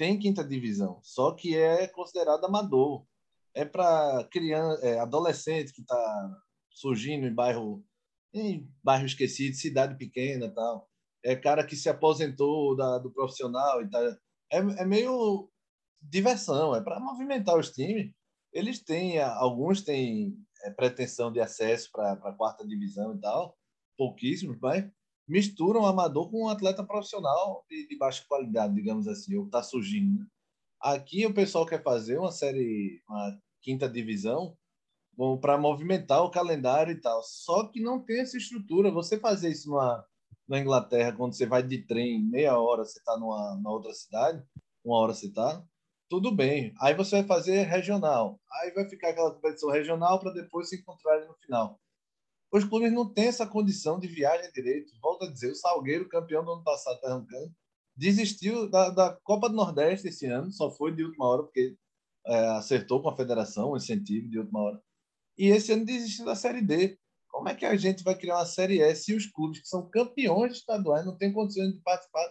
tem 0.00 0.18
quinta 0.18 0.42
divisão, 0.42 0.98
só 1.02 1.32
que 1.32 1.54
é 1.54 1.86
considerado 1.86 2.42
amador. 2.46 3.04
É 3.52 3.66
para 3.66 4.26
criança, 4.30 4.82
é, 4.82 4.98
adolescente 4.98 5.74
que 5.74 5.82
está 5.82 6.42
surgindo 6.70 7.26
em 7.26 7.34
bairro 7.34 7.84
em 8.32 8.66
bairro 8.82 9.04
esquecido, 9.04 9.54
cidade 9.56 9.98
pequena, 9.98 10.50
tal 10.50 10.89
é 11.24 11.36
cara 11.36 11.64
que 11.64 11.76
se 11.76 11.88
aposentou 11.88 12.76
da, 12.76 12.98
do 12.98 13.10
profissional 13.10 13.82
e 13.82 13.90
tal. 13.90 14.02
É, 14.02 14.58
é 14.58 14.84
meio 14.84 15.50
diversão, 16.00 16.74
é 16.74 16.82
para 16.82 17.00
movimentar 17.00 17.58
os 17.58 17.70
times. 17.70 18.12
Eles 18.52 18.82
têm, 18.82 19.20
alguns 19.20 19.82
têm 19.82 20.34
é, 20.64 20.70
pretensão 20.70 21.32
de 21.32 21.40
acesso 21.40 21.90
para 21.92 22.12
a 22.12 22.32
quarta 22.32 22.66
divisão 22.66 23.14
e 23.14 23.20
tal, 23.20 23.56
pouquíssimos, 23.96 24.58
mas 24.60 24.90
misturam 25.28 25.86
amador 25.86 26.30
com 26.30 26.44
um 26.44 26.48
atleta 26.48 26.84
profissional 26.84 27.64
de, 27.68 27.86
de 27.86 27.96
baixa 27.96 28.24
qualidade, 28.28 28.74
digamos 28.74 29.06
assim, 29.06 29.36
ou 29.36 29.44
está 29.44 29.62
surgindo. 29.62 30.18
Né? 30.18 30.26
Aqui 30.80 31.26
o 31.26 31.34
pessoal 31.34 31.66
quer 31.66 31.82
fazer 31.82 32.18
uma 32.18 32.32
série, 32.32 33.00
uma 33.08 33.38
quinta 33.62 33.88
divisão, 33.88 34.56
para 35.40 35.58
movimentar 35.58 36.22
o 36.22 36.30
calendário 36.30 36.92
e 36.92 37.00
tal. 37.00 37.22
Só 37.22 37.68
que 37.68 37.80
não 37.80 38.02
tem 38.02 38.20
essa 38.20 38.38
estrutura. 38.38 38.90
Você 38.90 39.18
fazer 39.18 39.50
isso 39.50 39.68
numa, 39.68 40.04
na 40.50 40.58
Inglaterra, 40.58 41.12
quando 41.12 41.32
você 41.32 41.46
vai 41.46 41.62
de 41.62 41.78
trem, 41.86 42.20
meia 42.20 42.58
hora 42.58 42.84
você 42.84 42.98
está 42.98 43.16
numa, 43.16 43.54
numa 43.54 43.70
outra 43.70 43.94
cidade, 43.94 44.44
uma 44.84 44.98
hora 44.98 45.14
você 45.14 45.28
está, 45.28 45.64
tudo 46.08 46.34
bem. 46.34 46.74
Aí 46.80 46.92
você 46.92 47.22
vai 47.22 47.24
fazer 47.24 47.62
regional. 47.62 48.40
Aí 48.60 48.72
vai 48.72 48.88
ficar 48.88 49.10
aquela 49.10 49.32
competição 49.32 49.70
regional 49.70 50.18
para 50.18 50.32
depois 50.32 50.68
se 50.68 50.80
encontrarem 50.80 51.28
no 51.28 51.34
final. 51.34 51.80
Os 52.52 52.64
clubes 52.64 52.92
não 52.92 53.08
têm 53.08 53.28
essa 53.28 53.46
condição 53.46 54.00
de 54.00 54.08
viagem 54.08 54.50
direito. 54.52 54.92
Volto 55.00 55.24
a 55.24 55.30
dizer, 55.30 55.52
o 55.52 55.54
Salgueiro, 55.54 56.08
campeão 56.08 56.44
do 56.44 56.52
ano 56.52 56.64
passado, 56.64 57.00
Pernambucano, 57.00 57.54
desistiu 57.94 58.68
da, 58.68 58.90
da 58.90 59.16
Copa 59.22 59.48
do 59.48 59.54
Nordeste 59.54 60.08
esse 60.08 60.26
ano, 60.26 60.50
só 60.50 60.68
foi 60.68 60.92
de 60.92 61.04
última 61.04 61.26
hora, 61.26 61.44
porque 61.44 61.76
é, 62.26 62.48
acertou 62.48 63.00
com 63.00 63.08
a 63.08 63.16
federação 63.16 63.70
o 63.70 63.76
incentivo 63.76 64.28
de 64.28 64.40
última 64.40 64.60
hora. 64.62 64.82
E 65.38 65.46
esse 65.46 65.72
ano 65.72 65.84
desistiu 65.84 66.24
da 66.24 66.34
Série 66.34 66.60
D. 66.60 66.98
Como 67.30 67.48
é 67.48 67.54
que 67.54 67.64
a 67.64 67.76
gente 67.76 68.02
vai 68.02 68.14
criar 68.14 68.36
uma 68.36 68.46
Série 68.46 68.80
S 68.80 69.04
se 69.04 69.14
os 69.14 69.26
clubes 69.26 69.60
que 69.60 69.68
são 69.68 69.88
campeões 69.88 70.52
estaduais 70.52 71.06
não 71.06 71.16
têm 71.16 71.32
condições 71.32 71.72
de 71.72 71.80
participar 71.80 72.24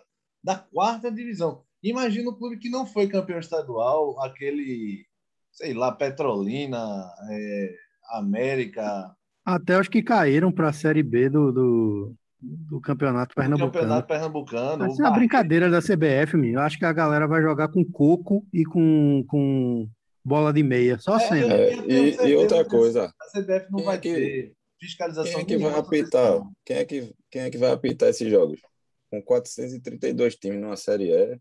da 0.44 0.58
quarta 0.58 1.12
divisão? 1.12 1.64
Imagina 1.82 2.30
o 2.30 2.36
clube 2.36 2.58
que 2.58 2.70
não 2.70 2.86
foi 2.86 3.08
campeão 3.08 3.40
estadual, 3.40 4.22
aquele, 4.22 5.06
sei 5.54 5.74
lá, 5.74 5.92
Petrolina, 5.92 7.10
é, 7.32 7.76
América. 8.12 9.16
Até 9.46 9.80
os 9.80 9.88
que 9.88 10.04
caíram 10.04 10.52
para 10.52 10.70
a 10.70 10.74
Série 10.74 11.02
B 11.02 11.30
do, 11.30 11.52
do, 11.52 12.16
do 12.42 12.82
Campeonato 12.82 13.34
Pernambucano. 13.34 13.72
Campeonato 13.72 14.08
Pernambucano. 14.08 14.86
Essa 14.86 15.02
é 15.02 15.06
uma 15.06 15.16
brincadeira 15.16 15.70
da 15.70 15.82
CBF, 15.82 16.36
meu. 16.36 16.56
Eu 16.56 16.60
acho 16.60 16.78
que 16.78 16.86
a 16.86 16.94
galera 16.94 17.28
vai 17.28 17.42
jogar 17.42 17.70
com 17.70 17.84
coco 17.86 18.46
e 18.54 18.66
com, 18.66 19.24
com 19.28 19.88
bola 20.24 20.52
de 20.52 20.62
meia, 20.62 21.00
só 21.00 21.14
assim. 21.14 21.42
É, 21.42 21.76
e, 21.88 22.28
e, 22.28 22.36
outra 22.36 22.66
coisa. 22.66 23.14
A 23.22 23.40
CBF 23.40 23.72
não 23.72 23.84
vai 23.86 23.96
é 23.96 24.00
que... 24.00 24.14
ter 24.14 24.59
fiscalização. 24.80 25.34
Quem 25.34 25.42
é 25.42 25.46
que 25.46 25.58
vai 25.58 25.80
apitar? 25.80 26.42
Quem 26.66 26.78
é 26.78 26.86
que, 26.86 27.16
quem 27.30 27.42
é 27.42 27.50
que 27.50 27.58
vai 27.58 27.72
apitar 27.72 28.10
esses 28.10 28.30
jogos? 28.30 28.62
Com 29.12 29.22
432 29.22 30.36
times 30.36 30.62
numa 30.62 30.78
Série 30.78 31.12
E, 31.12 31.40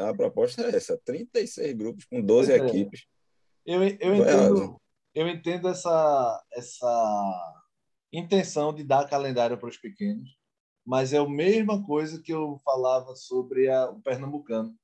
a 0.00 0.14
proposta 0.14 0.62
é 0.62 0.76
essa: 0.76 1.00
36 1.04 1.72
grupos 1.74 2.04
com 2.04 2.20
12 2.20 2.52
é. 2.52 2.56
equipes. 2.56 3.06
Eu, 3.64 3.82
eu, 3.82 4.14
entendo, 4.14 4.80
eu 5.14 5.28
entendo 5.28 5.68
essa, 5.68 6.44
essa 6.52 7.54
intenção 8.12 8.72
de 8.72 8.84
dar 8.84 9.08
calendário 9.08 9.58
para 9.58 9.68
os 9.68 9.76
pequenos, 9.76 10.36
mas 10.84 11.12
é 11.12 11.18
a 11.18 11.28
mesma 11.28 11.84
coisa 11.84 12.22
que 12.22 12.32
eu 12.32 12.60
falava 12.64 13.16
sobre 13.16 13.68
a, 13.68 13.90
o 13.90 14.00
Pernambucano, 14.00 14.74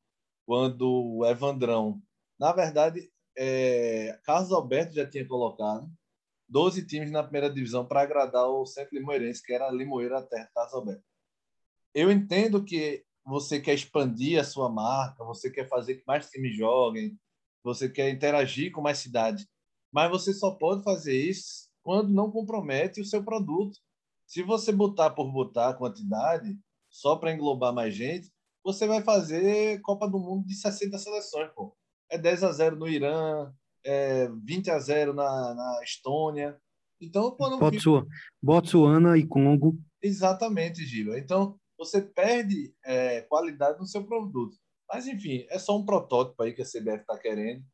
quando 0.44 0.82
o 0.90 1.26
Evandrão. 1.26 2.02
Na 2.40 2.52
verdade, 2.52 3.08
é, 3.36 4.18
Carlos 4.24 4.50
Alberto 4.50 4.94
já 4.94 5.08
tinha 5.08 5.26
colocado 5.26 5.88
12 6.52 6.86
times 6.86 7.10
na 7.10 7.22
primeira 7.22 7.48
divisão 7.48 7.86
para 7.86 8.02
agradar 8.02 8.46
o 8.46 8.66
Centro 8.66 8.94
Limoeirense, 8.94 9.42
que 9.42 9.54
era 9.54 9.68
até 10.18 10.46
Casa 10.54 10.76
Alberto. 10.76 11.02
Eu 11.94 12.12
entendo 12.12 12.62
que 12.62 13.02
você 13.24 13.58
quer 13.58 13.72
expandir 13.72 14.38
a 14.38 14.44
sua 14.44 14.68
marca, 14.68 15.24
você 15.24 15.50
quer 15.50 15.66
fazer 15.66 15.94
que 15.94 16.04
mais 16.06 16.28
times 16.28 16.54
joguem, 16.54 17.18
você 17.64 17.88
quer 17.88 18.10
interagir 18.10 18.70
com 18.70 18.82
mais 18.82 18.98
cidades, 18.98 19.46
mas 19.90 20.10
você 20.10 20.34
só 20.34 20.50
pode 20.50 20.82
fazer 20.82 21.16
isso 21.16 21.70
quando 21.82 22.12
não 22.12 22.30
compromete 22.30 23.00
o 23.00 23.04
seu 23.04 23.24
produto. 23.24 23.78
Se 24.26 24.42
você 24.42 24.72
botar 24.72 25.10
por 25.10 25.32
botar 25.32 25.70
a 25.70 25.74
quantidade, 25.74 26.54
só 26.90 27.16
para 27.16 27.32
englobar 27.32 27.72
mais 27.72 27.94
gente, 27.94 28.30
você 28.62 28.86
vai 28.86 29.02
fazer 29.02 29.80
Copa 29.80 30.06
do 30.06 30.18
Mundo 30.18 30.46
de 30.46 30.54
60 30.54 30.98
seleções, 30.98 31.50
pô. 31.54 31.74
É 32.10 32.18
10 32.18 32.44
a 32.44 32.52
0 32.52 32.76
no 32.76 32.86
Irã, 32.86 33.50
é, 33.84 34.28
20 34.44 34.70
a 34.70 34.78
0 34.78 35.14
na, 35.14 35.54
na 35.54 35.80
Estônia. 35.82 36.56
Então, 37.00 37.30
quando 37.32 37.58
Botsuana, 37.58 38.06
Botsuana 38.40 39.18
e 39.18 39.26
Congo. 39.26 39.78
Exatamente, 40.00 40.84
Giba. 40.84 41.18
Então, 41.18 41.58
você 41.76 42.00
perde 42.00 42.72
é, 42.84 43.22
qualidade 43.22 43.78
no 43.78 43.86
seu 43.86 44.04
produto. 44.04 44.56
Mas, 44.88 45.06
enfim, 45.06 45.44
é 45.48 45.58
só 45.58 45.76
um 45.76 45.84
protótipo 45.84 46.42
aí 46.42 46.52
que 46.52 46.62
a 46.62 46.66
CBF 46.66 47.00
está 47.00 47.18
querendo. 47.18 47.64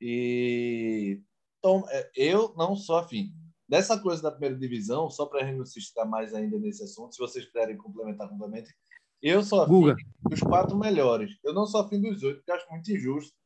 E 0.00 1.20
então, 1.58 1.84
é, 1.90 2.10
eu 2.14 2.54
não 2.56 2.76
sou 2.76 2.96
afim. 2.96 3.32
Dessa 3.68 3.98
coisa 4.00 4.22
da 4.22 4.30
primeira 4.30 4.56
divisão, 4.56 5.10
só 5.10 5.26
para 5.26 5.42
a 5.42 5.44
gente 5.44 5.58
não 5.58 5.66
se 5.66 5.78
estar 5.78 6.06
mais 6.06 6.32
ainda 6.32 6.58
nesse 6.58 6.82
assunto, 6.82 7.14
se 7.14 7.18
vocês 7.18 7.44
puderem 7.46 7.76
complementar 7.76 8.28
completamente, 8.28 8.72
eu 9.20 9.42
sou 9.42 9.60
afim 9.60 9.72
Guga. 9.72 9.96
dos 10.22 10.40
quatro 10.40 10.78
melhores. 10.78 11.36
Eu 11.44 11.52
não 11.52 11.66
sou 11.66 11.80
afim 11.80 12.00
dos 12.00 12.22
oito, 12.22 12.36
porque 12.36 12.52
acho 12.52 12.70
muito 12.70 12.90
injusto 12.90 13.36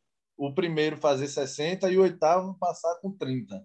o 0.46 0.54
primeiro 0.54 0.96
fazer 0.96 1.28
60 1.28 1.90
e 1.90 1.96
o 1.96 2.02
oitavo 2.02 2.56
passar 2.58 2.96
com 3.00 3.12
30. 3.12 3.64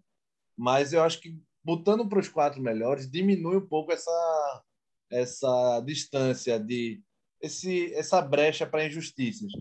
Mas 0.55 0.93
eu 0.93 1.01
acho 1.03 1.19
que 1.19 1.39
botando 1.63 2.07
para 2.07 2.19
os 2.19 2.29
quatro 2.29 2.62
melhores, 2.62 3.10
diminui 3.10 3.57
um 3.57 3.67
pouco 3.67 3.91
essa, 3.91 4.63
essa 5.12 5.81
distância 5.81 6.60
de 6.60 7.01
esse, 7.41 7.93
essa 7.93 8.22
brecha 8.22 8.65
para 8.65 8.86
injustiças. 8.86 9.51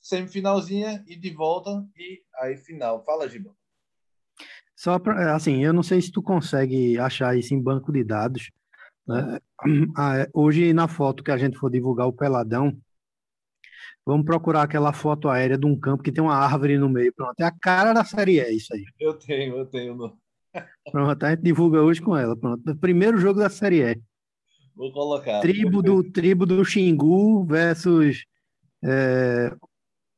Semifinalzinha 0.00 1.04
e 1.06 1.16
de 1.16 1.30
volta 1.30 1.86
e 1.96 2.22
aí 2.36 2.56
final. 2.56 3.04
Fala, 3.04 3.28
Giba. 3.28 3.54
Só 4.74 4.98
para, 4.98 5.34
assim, 5.34 5.64
eu 5.64 5.72
não 5.72 5.82
sei 5.82 6.02
se 6.02 6.12
tu 6.12 6.22
consegue 6.22 6.98
achar 6.98 7.36
isso 7.36 7.54
em 7.54 7.62
banco 7.62 7.92
de 7.92 8.04
dados. 8.04 8.50
Né? 9.06 9.40
Ah, 9.96 10.18
é, 10.18 10.30
hoje, 10.34 10.72
na 10.72 10.86
foto 10.86 11.24
que 11.24 11.30
a 11.30 11.38
gente 11.38 11.56
for 11.56 11.70
divulgar 11.70 12.06
o 12.06 12.12
Peladão, 12.12 12.76
vamos 14.06 14.24
procurar 14.24 14.62
aquela 14.62 14.92
foto 14.92 15.28
aérea 15.28 15.58
de 15.58 15.66
um 15.66 15.78
campo 15.78 16.02
que 16.02 16.12
tem 16.12 16.22
uma 16.22 16.36
árvore 16.36 16.78
no 16.78 16.88
meio. 16.88 17.12
Pronto, 17.12 17.38
é 17.40 17.44
a 17.44 17.50
cara 17.50 17.92
da 17.92 18.04
série 18.04 18.40
E, 18.40 18.56
isso 18.56 18.72
aí. 18.72 18.84
Eu 19.00 19.14
tenho, 19.14 19.56
eu 19.56 19.66
tenho. 19.66 20.16
Pronto, 20.92 21.24
a 21.24 21.30
gente 21.30 21.42
divulga 21.42 21.82
hoje 21.82 22.00
com 22.00 22.16
ela. 22.16 22.36
Pronto, 22.36 22.76
primeiro 22.76 23.18
jogo 23.18 23.40
da 23.40 23.50
série 23.50 23.82
E. 23.82 24.00
Vou 24.76 24.92
colocar. 24.92 25.40
Tribo 25.40 25.82
do, 25.82 26.04
tribo 26.04 26.46
do 26.46 26.64
Xingu 26.64 27.44
versus. 27.44 28.24
É, 28.84 29.50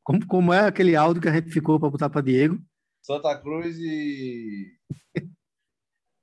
como, 0.02 0.26
como 0.26 0.52
é 0.52 0.66
aquele 0.66 0.94
áudio 0.94 1.22
que 1.22 1.28
a 1.28 1.32
gente 1.32 1.50
ficou 1.50 1.80
para 1.80 1.88
botar 1.88 2.10
para 2.10 2.20
Diego? 2.20 2.58
Santa 3.00 3.34
Cruz 3.38 3.78
e. 3.78 4.76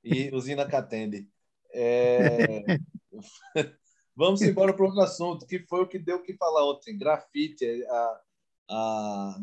e 0.04 0.30
Usina 0.36 0.68
Catende. 0.68 1.28
É... 1.74 2.64
Vamos 4.16 4.42
embora 4.42 4.74
para 4.74 4.86
outro 4.86 5.02
assunto, 5.02 5.46
que 5.46 5.60
foi 5.68 5.82
o 5.82 5.88
que 5.88 6.00
deu 6.00 6.18
o 6.18 6.24
que 6.24 6.38
falar 6.38 6.66
ontem. 6.70 6.98
Grafite, 6.98 7.66
a, 7.86 8.22
a, 8.70 9.40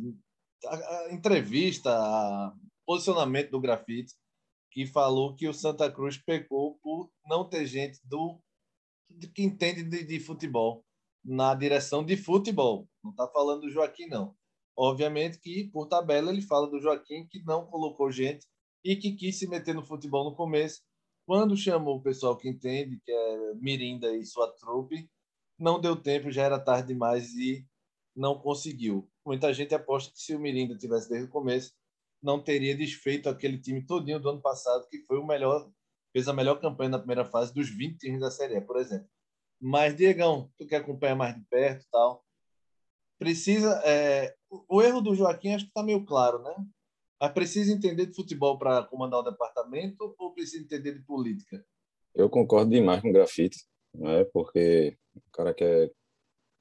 a, 0.67 1.09
entrevista, 1.13 1.91
a 1.93 2.55
posicionamento 2.87 3.51
do 3.51 3.61
grafite, 3.61 4.15
que 4.71 4.87
falou 4.87 5.35
que 5.35 5.47
o 5.47 5.53
Santa 5.53 5.91
Cruz 5.91 6.17
pecou 6.17 6.79
por 6.83 7.11
não 7.27 7.47
ter 7.49 7.67
gente 7.67 8.01
do 8.05 8.41
que 9.35 9.43
entende 9.43 9.83
de, 9.83 10.05
de 10.05 10.19
futebol 10.19 10.83
na 11.23 11.55
direção 11.55 12.03
de 12.03 12.17
futebol. 12.17 12.89
Não 13.05 13.11
está 13.11 13.29
falando 13.29 13.63
do 13.63 13.71
Joaquim, 13.71 14.07
não. 14.07 14.35
Obviamente 14.75 15.39
que, 15.39 15.69
por 15.71 15.87
tabela, 15.87 16.33
ele 16.33 16.41
fala 16.41 16.69
do 16.69 16.81
Joaquim, 16.81 17.27
que 17.27 17.43
não 17.45 17.67
colocou 17.67 18.11
gente 18.11 18.47
e 18.83 18.97
que 18.97 19.13
quis 19.13 19.39
se 19.39 19.47
meter 19.47 19.75
no 19.75 19.85
futebol 19.85 20.25
no 20.25 20.35
começo. 20.35 20.81
Quando 21.27 21.57
chamou 21.57 21.97
o 21.97 22.03
pessoal 22.03 22.37
que 22.37 22.49
entende, 22.49 23.01
que 23.05 23.13
é 23.13 23.55
Mirinda 23.55 24.15
e 24.17 24.25
sua 24.25 24.49
trupe, 24.53 25.09
não 25.59 25.81
deu 25.81 25.97
tempo, 25.97 26.31
já 26.31 26.43
era 26.43 26.59
tarde 26.59 26.89
demais 26.89 27.33
e 27.35 27.67
não 28.15 28.39
conseguiu. 28.39 29.09
Muita 29.25 29.53
gente 29.55 29.75
aposta 29.75 30.13
que 30.13 30.21
se 30.21 30.35
o 30.35 30.41
Mirinda 30.41 30.77
tivesse 30.77 31.09
desde 31.09 31.29
o 31.29 31.33
começo, 31.33 31.73
não 32.23 32.43
teria 32.43 32.77
desfeito 32.77 33.29
aquele 33.29 33.59
time 33.59 33.85
todinho 33.85 34.21
do 34.21 34.31
ano 34.31 34.43
passado, 34.43 34.89
que 34.89 35.05
foi 35.07 35.19
o 35.19 35.27
melhor 35.27 35.71
fez 36.13 36.29
a 36.29 36.33
melhor 36.33 36.61
campanha 36.61 36.91
na 36.91 36.99
primeira 36.99 37.25
fase 37.25 37.53
dos 37.55 37.71
20 37.71 37.99
times 37.99 38.21
da 38.21 38.31
Série 38.31 38.57
A, 38.57 38.63
por 38.63 38.77
exemplo. 38.77 39.09
Mas, 39.59 39.97
Diegão, 39.97 40.53
tu 40.59 40.67
que 40.67 40.75
acompanha 40.75 41.17
mais 41.17 41.35
de 41.35 41.43
perto 41.47 41.87
tal, 41.91 42.25
precisa... 43.19 43.81
É, 43.85 44.35
o 44.69 44.83
erro 44.83 45.01
do 45.01 45.15
Joaquim 45.15 45.55
acho 45.55 45.65
que 45.65 45.71
está 45.71 45.83
meio 45.83 46.05
claro, 46.05 46.43
né? 46.43 46.55
Mas 47.23 47.31
precisa 47.31 47.73
entender 47.73 48.07
de 48.07 48.17
futebol 48.17 48.59
para 48.59 48.83
comandar 48.83 49.21
o 49.21 49.23
departamento 49.23 50.13
ou 50.19 50.35
precisa 50.35 50.61
entender 50.61 50.95
de 50.95 51.05
política? 51.05 51.65
Eu 52.13 52.29
concordo 52.29 52.73
demais 52.73 53.01
com 53.01 53.11
o 53.11 53.13
grafite, 53.13 53.65
né? 53.95 54.25
porque 54.33 54.99
o 55.15 55.21
cara 55.33 55.55
que 55.55 55.63
é 55.63 55.89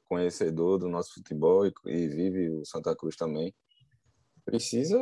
conhecedor 0.07 0.77
do 0.77 0.87
nosso 0.87 1.15
futebol 1.15 1.65
e, 1.65 1.73
e 1.87 2.07
vive 2.07 2.51
o 2.51 2.63
Santa 2.63 2.95
Cruz 2.95 3.15
também, 3.15 3.51
precisa 4.45 4.99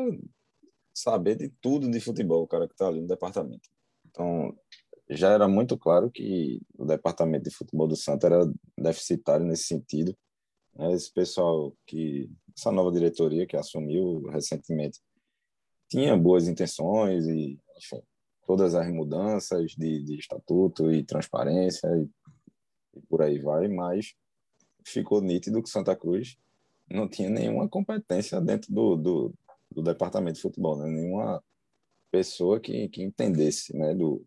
saber 0.93 1.35
de 1.35 1.49
tudo 1.59 1.91
de 1.91 1.99
futebol, 1.99 2.43
o 2.43 2.47
cara 2.47 2.65
que 2.65 2.73
está 2.73 2.87
ali 2.87 3.01
no 3.01 3.07
departamento. 3.07 3.67
Então, 4.07 4.57
já 5.09 5.33
era 5.33 5.45
muito 5.45 5.77
claro 5.77 6.09
que 6.09 6.61
o 6.77 6.85
departamento 6.85 7.49
de 7.49 7.53
futebol 7.53 7.85
do 7.85 7.97
Santa 7.97 8.27
era 8.27 8.49
deficitário 8.77 9.45
nesse 9.45 9.63
sentido. 9.63 10.15
Né? 10.73 10.93
Esse 10.93 11.11
pessoal 11.11 11.75
que 11.85 12.31
essa 12.57 12.71
nova 12.71 12.93
diretoria 12.93 13.45
que 13.45 13.57
assumiu 13.57 14.21
recentemente 14.27 15.01
tinha 15.89 16.15
boas 16.15 16.47
intenções 16.47 17.25
e 17.27 17.59
enfim, 17.77 18.01
todas 18.45 18.75
as 18.75 18.87
mudanças 18.91 19.71
de, 19.71 20.03
de 20.03 20.19
estatuto 20.19 20.91
e 20.91 21.03
transparência 21.03 21.87
e, 21.97 22.09
e 22.97 23.01
por 23.09 23.21
aí 23.21 23.39
vai, 23.39 23.67
mas 23.67 24.13
ficou 24.85 25.21
nítido 25.21 25.61
que 25.61 25.69
Santa 25.69 25.95
Cruz 25.95 26.37
não 26.89 27.07
tinha 27.07 27.29
nenhuma 27.29 27.67
competência 27.67 28.39
dentro 28.41 28.73
do, 28.73 28.95
do, 28.95 29.33
do 29.71 29.83
departamento 29.83 30.35
de 30.35 30.41
futebol, 30.41 30.77
né? 30.77 30.89
nenhuma 30.89 31.43
pessoa 32.11 32.59
que, 32.59 32.89
que 32.89 33.03
entendesse 33.03 33.75
né, 33.77 33.93
do, 33.93 34.25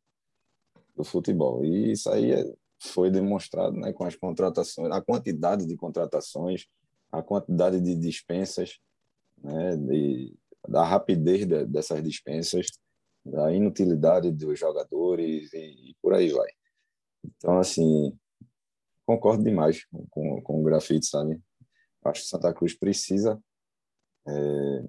do 0.94 1.04
futebol. 1.04 1.64
E 1.64 1.92
isso 1.92 2.08
aí 2.10 2.32
é, 2.32 2.54
foi 2.78 3.10
demonstrado 3.10 3.76
né, 3.76 3.92
com 3.92 4.04
as 4.04 4.14
contratações, 4.14 4.92
a 4.92 5.00
quantidade 5.00 5.66
de 5.66 5.76
contratações, 5.76 6.66
a 7.10 7.22
quantidade 7.22 7.80
de 7.80 7.96
dispensas, 7.96 8.78
né, 9.42 9.76
de, 9.76 10.34
da 10.68 10.84
rapidez 10.84 11.46
de, 11.46 11.64
dessas 11.66 12.02
dispensas, 12.02 12.66
da 13.24 13.52
inutilidade 13.52 14.30
dos 14.30 14.58
jogadores 14.58 15.52
e, 15.52 15.90
e, 15.90 15.96
por 16.00 16.14
aí 16.14 16.30
vai. 16.30 16.48
Então, 17.24 17.58
assim, 17.58 18.18
concordo 19.06 19.44
demais 19.44 19.84
com, 19.86 20.06
com, 20.08 20.42
com 20.42 20.60
o 20.60 20.64
grafite, 20.64 21.06
sabe? 21.06 21.40
Acho 22.04 22.22
que 22.22 22.28
Santa 22.28 22.52
Cruz 22.52 22.74
precisa 22.76 23.40
é, 24.26 24.84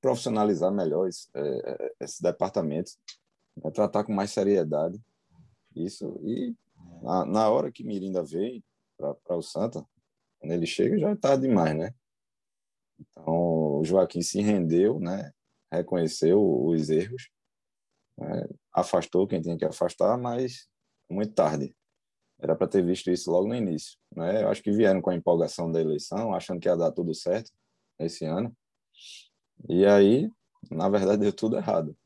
profissionalizar 0.00 0.72
melhor 0.72 1.08
esse, 1.08 1.28
é, 1.34 1.40
é, 1.40 1.94
esse 2.00 2.22
departamento, 2.22 2.92
né? 3.56 3.70
tratar 3.70 4.04
com 4.04 4.12
mais 4.12 4.30
seriedade 4.30 5.00
isso. 5.74 6.20
E 6.22 6.54
na, 7.02 7.24
na 7.24 7.50
hora 7.50 7.72
que 7.72 7.84
Mirinda 7.84 8.22
veio 8.22 8.62
para 8.96 9.36
o 9.36 9.42
Santa, 9.42 9.84
quando 10.38 10.52
ele 10.52 10.66
chega, 10.66 10.98
já 10.98 11.12
está 11.12 11.36
demais, 11.36 11.76
né? 11.76 11.92
Então, 13.00 13.24
Joaquim 13.84 14.22
se 14.22 14.40
rendeu, 14.40 14.98
né? 14.98 15.32
reconheceu 15.74 16.40
os 16.66 16.88
erros, 16.88 17.28
né? 18.18 18.46
afastou 18.72 19.26
quem 19.26 19.40
tinha 19.40 19.56
que 19.56 19.64
afastar, 19.64 20.16
mas 20.16 20.68
muito 21.10 21.34
tarde. 21.34 21.74
Era 22.40 22.54
para 22.54 22.66
ter 22.66 22.84
visto 22.84 23.10
isso 23.10 23.30
logo 23.30 23.48
no 23.48 23.54
início. 23.54 23.98
Né? 24.14 24.42
Eu 24.42 24.48
acho 24.48 24.62
que 24.62 24.72
vieram 24.72 25.00
com 25.00 25.10
a 25.10 25.14
empolgação 25.14 25.70
da 25.70 25.80
eleição, 25.80 26.34
achando 26.34 26.60
que 26.60 26.68
ia 26.68 26.76
dar 26.76 26.92
tudo 26.92 27.14
certo 27.14 27.50
esse 27.98 28.24
ano. 28.24 28.54
E 29.68 29.86
aí, 29.86 30.28
na 30.70 30.88
verdade, 30.88 31.22
deu 31.22 31.32
tudo 31.32 31.56
errado. 31.56 31.96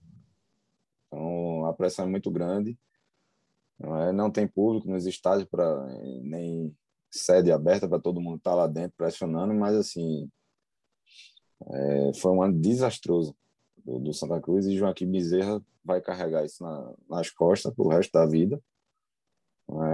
Então, 1.06 1.64
a 1.66 1.72
pressão 1.72 2.04
é 2.04 2.08
muito 2.08 2.30
grande. 2.30 2.78
Não, 3.78 4.02
é, 4.02 4.12
não 4.12 4.30
tem 4.30 4.46
público 4.46 4.88
nos 4.88 5.06
estádios 5.06 5.48
para 5.48 5.86
nem 6.22 6.76
sede 7.10 7.50
aberta 7.50 7.88
para 7.88 7.98
todo 7.98 8.20
mundo 8.20 8.36
estar 8.36 8.50
tá 8.50 8.56
lá 8.56 8.66
dentro 8.66 8.96
pressionando, 8.96 9.54
mas 9.54 9.74
assim 9.74 10.30
é, 11.66 12.12
foi 12.14 12.33
um 12.33 12.42
ano 12.42 12.59
desastroso 12.59 13.35
do, 13.85 13.99
do, 13.99 14.14
Santa 14.14 14.40
Cruz 14.40 14.66
e 14.66 14.77
Joaquim 14.77 15.11
Bezerra 15.11 15.62
vai 15.85 16.01
carregar 16.01 16.44
isso 16.44 16.62
na, 16.62 16.92
nas 17.09 17.31
costas 17.31 17.73
para 17.75 17.85
o 17.85 17.88
resto 17.88 18.12
da 18.12 18.27
vida. 18.27 18.61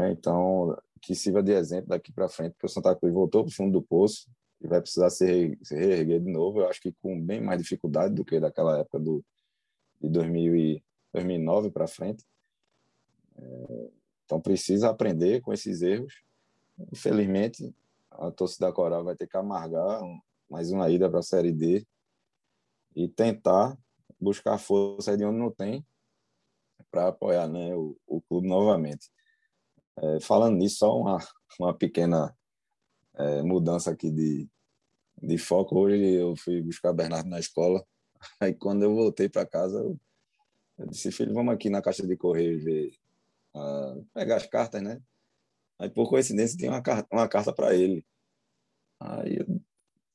É? 0.03 0.13
Então, 0.13 0.77
que 1.01 1.15
sirva 1.15 1.43
de 1.43 1.53
exemplo 1.53 1.89
daqui 1.89 2.13
para 2.13 2.29
frente, 2.29 2.53
porque 2.53 2.67
o 2.67 2.71
Santa 2.71 2.95
Cruz 2.95 3.13
voltou 3.13 3.43
para 3.43 3.51
o 3.51 3.55
fundo 3.55 3.73
do 3.73 3.83
poço, 3.83 4.29
e 4.61 4.67
vai 4.67 4.81
precisar 4.81 5.11
se, 5.11 5.59
se 5.63 5.75
reerguer 5.75 6.21
de 6.21 6.31
novo, 6.31 6.61
eu 6.61 6.69
acho 6.69 6.81
que 6.81 6.93
com 7.03 7.21
bem 7.21 7.41
mais 7.41 7.61
dificuldade 7.61 8.15
do 8.15 8.25
que 8.25 8.41
daquela 8.41 8.79
época 8.79 8.99
do, 8.99 9.23
de 10.01 10.09
2000 10.09 10.57
e, 10.57 10.83
2009 11.13 11.71
para 11.71 11.87
frente. 11.87 12.25
É, 13.37 13.91
então 14.25 14.41
precisa 14.41 14.89
aprender 14.89 15.41
com 15.41 15.53
esses 15.53 15.83
erros. 15.83 16.23
Infelizmente, 16.93 17.75
a 18.11 18.31
torcida 18.31 18.73
coral 18.73 19.05
vai 19.05 19.15
ter 19.15 19.27
que 19.27 19.37
amargar 19.37 20.03
mais 20.49 20.71
uma 20.71 20.91
ida 20.91 21.09
para 21.09 21.21
a 21.21 21.23
Série 21.23 21.53
D 21.53 21.87
e 22.95 23.09
tentar 23.09 23.77
buscar 24.21 24.59
força 24.59 25.17
de 25.17 25.25
onde 25.25 25.39
não 25.39 25.51
tem 25.51 25.85
para 26.91 27.09
apoiar 27.09 27.49
né, 27.49 27.75
o, 27.75 27.97
o 28.07 28.21
clube 28.23 28.49
novamente. 28.49 29.11
É, 29.97 30.21
falando 30.21 30.57
nisso, 30.57 30.79
só 30.79 30.99
uma, 30.99 31.19
uma 31.59 31.75
pequena 31.75 32.37
é, 33.15 33.43
mudança 33.43 33.91
aqui 33.91 34.11
de, 34.11 34.49
de 35.21 35.39
foco. 35.39 35.79
Hoje 35.79 36.03
eu 36.15 36.37
fui 36.37 36.61
buscar 36.63 36.93
Bernardo 36.93 37.29
na 37.29 37.39
escola. 37.39 37.85
Aí 38.41 38.55
quando 38.55 38.83
eu 38.85 38.95
voltei 38.95 39.29
para 39.29 39.47
casa, 39.47 39.79
eu, 39.79 39.99
eu, 40.79 40.87
disse, 40.87 41.11
filho, 41.11 41.35
vamos 41.35 41.55
aqui 41.55 41.69
na 41.69 41.83
caixa 41.83 42.07
de 42.07 42.17
correio 42.17 42.63
ver, 42.63 42.93
uh, 43.55 44.05
pegar 44.13 44.37
as 44.37 44.47
cartas, 44.47 44.83
né? 44.83 45.01
Aí 45.79 45.91
por 45.91 46.09
coincidência 46.09 46.57
tem 46.57 46.69
uma 46.69 46.83
uma 47.11 47.29
carta 47.29 47.53
para 47.53 47.75
ele. 47.75 48.05
Aí 49.01 49.37
eu, 49.37 49.61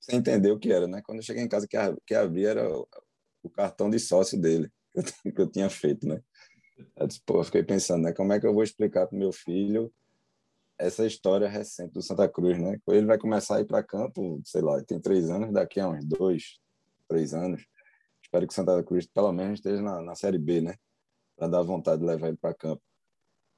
sem 0.10 0.20
entender 0.20 0.52
o 0.52 0.60
que 0.60 0.72
era, 0.72 0.88
né? 0.88 1.02
Quando 1.04 1.20
eu 1.20 1.24
cheguei 1.24 1.44
em 1.44 1.48
casa, 1.48 1.68
que, 1.68 1.78
que 2.06 2.16
abri 2.16 2.46
era 2.46 2.70
o, 2.70 2.88
o 3.44 3.50
cartão 3.50 3.90
de 3.90 4.00
sócio 4.00 4.40
dele, 4.40 4.72
que 4.94 5.30
eu, 5.30 5.34
que 5.34 5.42
eu 5.42 5.48
tinha 5.50 5.70
feito, 5.70 6.08
né? 6.08 6.22
Eu, 6.96 7.08
disse, 7.08 7.22
pô, 7.26 7.40
eu 7.40 7.44
fiquei 7.44 7.64
pensando, 7.64 8.04
né? 8.04 8.14
Como 8.14 8.32
é 8.34 8.40
que 8.40 8.48
eu 8.48 8.54
vou 8.54 8.64
explicar 8.64 9.08
para 9.08 9.18
meu 9.18 9.32
filho 9.32 9.92
essa 10.78 11.06
história 11.06 11.48
recente 11.48 11.94
do 11.94 12.02
Santa 12.02 12.28
Cruz, 12.28 12.58
né? 12.58 12.80
Ele 12.88 13.06
vai 13.06 13.18
começar 13.18 13.58
a 13.58 13.62
ir 13.62 13.66
para 13.66 13.84
campo, 13.84 14.42
sei 14.46 14.62
lá, 14.62 14.82
tem 14.84 15.00
três 15.00 15.30
anos, 15.30 15.52
daqui 15.52 15.80
a 15.80 15.90
uns 15.90 16.06
dois, 16.06 16.60
três 17.08 17.34
anos. 17.34 17.66
Espero 18.24 18.48
que 18.48 18.54
o 18.54 18.56
Santa 18.56 18.82
Cruz 18.84 19.06
pelo 19.08 19.32
menos 19.34 19.60
esteja 19.60 19.82
na, 19.82 20.02
na 20.02 20.16
Série 20.16 20.38
B, 20.38 20.62
né? 20.62 20.76
para 21.40 21.48
dar 21.48 21.62
vontade 21.64 22.02
de 22.02 22.06
levar 22.06 22.28
ele 22.28 22.38
para 22.38 22.54
campo. 22.54 22.84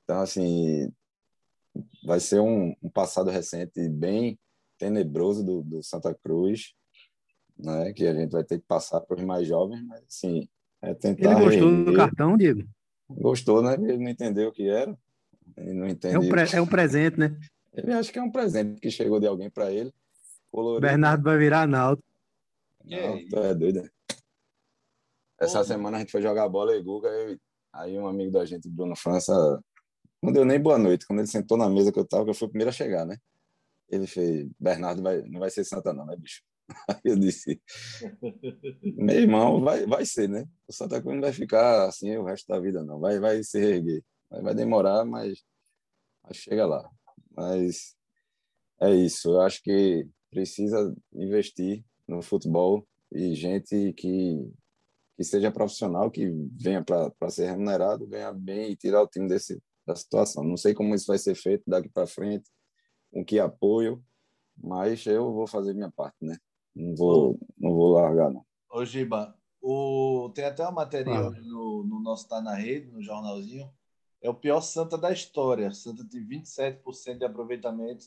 Então, 0.03 0.21
assim, 0.21 0.93
vai 2.05 2.19
ser 2.19 2.39
um, 2.39 2.75
um, 2.81 2.89
passado 2.89 3.31
recente 3.31 3.89
bem 3.89 4.39
tenebroso 4.81 5.43
do, 5.43 5.61
do, 5.61 5.83
Santa 5.83 6.11
Cruz, 6.15 6.73
né? 7.55 7.93
Que 7.93 8.07
a 8.07 8.13
gente 8.15 8.31
vai 8.31 8.43
ter 8.43 8.59
que 8.59 8.65
passar 8.65 8.99
para 8.99 9.15
os 9.15 9.23
mais 9.23 9.47
jovens, 9.47 9.85
mas 9.85 10.01
assim, 10.07 10.49
é 10.81 10.95
tentar. 10.95 11.33
Ele 11.33 11.45
gostou 11.45 11.69
rever. 11.69 11.85
do 11.85 11.93
cartão, 11.93 12.35
Diego? 12.35 12.63
Gostou, 13.07 13.61
né? 13.61 13.75
Ele 13.75 13.97
não 13.97 14.09
entendeu 14.09 14.49
o 14.49 14.51
que 14.51 14.67
era. 14.67 14.97
Ele 15.55 15.73
não 15.73 15.87
entendeu. 15.87 16.19
É 16.19 16.25
um, 16.25 16.29
pre... 16.29 16.55
é 16.57 16.61
um 16.61 16.65
presente, 16.65 17.19
né? 17.19 17.37
Ele 17.71 17.93
acha 17.93 18.11
que 18.11 18.17
é 18.17 18.23
um 18.23 18.31
presente 18.31 18.81
que 18.81 18.89
chegou 18.89 19.19
de 19.19 19.27
alguém 19.27 19.51
para 19.51 19.71
ele. 19.71 19.93
Colorido. 20.51 20.81
Bernardo 20.81 21.23
vai 21.23 21.37
virar 21.37 21.67
Naldo. 21.67 22.03
Não, 22.83 23.29
tu 23.29 23.37
é 23.37 23.53
doido. 23.53 23.83
Né? 23.83 23.89
Essa 25.39 25.63
semana 25.63 25.97
a 25.97 25.99
gente 25.99 26.11
foi 26.11 26.21
jogar 26.23 26.49
bola 26.49 26.75
e 26.75 26.81
Guga, 26.81 27.07
eu, 27.07 27.37
aí 27.71 27.97
um 27.97 28.07
amigo 28.07 28.31
da 28.31 28.45
gente, 28.45 28.67
Bruno 28.67 28.95
França, 28.95 29.33
não 30.21 30.33
deu 30.33 30.43
nem 30.43 30.59
boa 30.59 30.79
noite. 30.79 31.05
Quando 31.05 31.19
ele 31.19 31.27
sentou 31.27 31.57
na 31.57 31.69
mesa 31.69 31.91
que 31.91 31.99
eu 31.99 32.05
tava, 32.05 32.23
que 32.23 32.31
eu 32.31 32.35
fui 32.35 32.47
o 32.47 32.49
primeiro 32.49 32.69
a 32.69 32.73
chegar, 32.73 33.05
né? 33.05 33.17
Ele 33.91 34.07
fez, 34.07 34.49
Bernardo 34.59 35.03
vai, 35.03 35.21
não 35.23 35.39
vai 35.39 35.49
ser 35.49 35.65
Santa 35.65 35.93
não, 35.93 36.05
né, 36.05 36.15
bicho? 36.15 36.41
Aí 36.87 37.01
eu 37.03 37.17
disse, 37.17 37.61
meu 38.83 39.19
irmão, 39.19 39.61
vai, 39.61 39.85
vai 39.85 40.05
ser, 40.05 40.29
né? 40.29 40.47
O 40.67 40.73
Santa 40.73 41.01
Cruz 41.01 41.15
não 41.15 41.21
vai 41.21 41.33
ficar 41.33 41.87
assim 41.87 42.15
o 42.15 42.23
resto 42.23 42.47
da 42.47 42.59
vida, 42.59 42.83
não. 42.83 42.99
Vai, 42.99 43.19
vai 43.19 43.43
se 43.43 43.59
reerguer. 43.59 44.03
Vai, 44.29 44.55
demorar, 44.55 45.03
mas, 45.03 45.43
mas 46.23 46.37
chega 46.37 46.65
lá. 46.65 46.89
Mas 47.35 47.95
é 48.81 48.95
isso. 48.95 49.29
Eu 49.31 49.41
acho 49.41 49.61
que 49.61 50.07
precisa 50.29 50.95
investir 51.13 51.83
no 52.07 52.21
futebol 52.21 52.87
e 53.11 53.35
gente 53.35 53.91
que, 53.93 54.49
que 55.17 55.23
seja 55.23 55.51
profissional, 55.51 56.09
que 56.09 56.29
venha 56.57 56.81
para 56.83 57.29
ser 57.29 57.47
remunerado, 57.47 58.07
ganhar 58.07 58.31
bem 58.31 58.71
e 58.71 58.75
tirar 58.77 59.01
o 59.01 59.07
time 59.07 59.27
desse, 59.27 59.61
da 59.85 59.95
situação. 59.95 60.43
Não 60.43 60.55
sei 60.55 60.73
como 60.73 60.95
isso 60.95 61.07
vai 61.07 61.17
ser 61.17 61.35
feito 61.35 61.63
daqui 61.67 61.89
para 61.89 62.07
frente, 62.07 62.49
com 63.11 63.23
que 63.23 63.39
apoio, 63.39 64.03
mas 64.57 65.05
eu 65.05 65.33
vou 65.33 65.47
fazer 65.47 65.73
minha 65.73 65.91
parte, 65.91 66.17
né? 66.21 66.37
Não 66.75 66.95
vou, 66.95 67.39
não 67.57 67.73
vou 67.73 67.91
largar, 67.93 68.31
não. 68.31 68.45
Ô, 68.69 68.85
Giba, 68.85 69.35
o... 69.61 70.31
tem 70.33 70.45
até 70.45 70.63
uma 70.63 70.71
matéria 70.71 71.13
ah. 71.13 71.29
no, 71.29 71.83
no 71.83 71.99
nosso 71.99 72.27
Tá 72.27 72.41
na 72.41 72.55
Rede, 72.55 72.91
no 72.91 73.01
jornalzinho. 73.01 73.69
É 74.21 74.29
o 74.29 74.33
pior 74.33 74.61
Santa 74.61 74.97
da 74.97 75.11
história. 75.11 75.71
Santa 75.71 76.07
tem 76.07 76.25
27% 76.25 77.17
de 77.17 77.25
aproveitamento, 77.25 78.05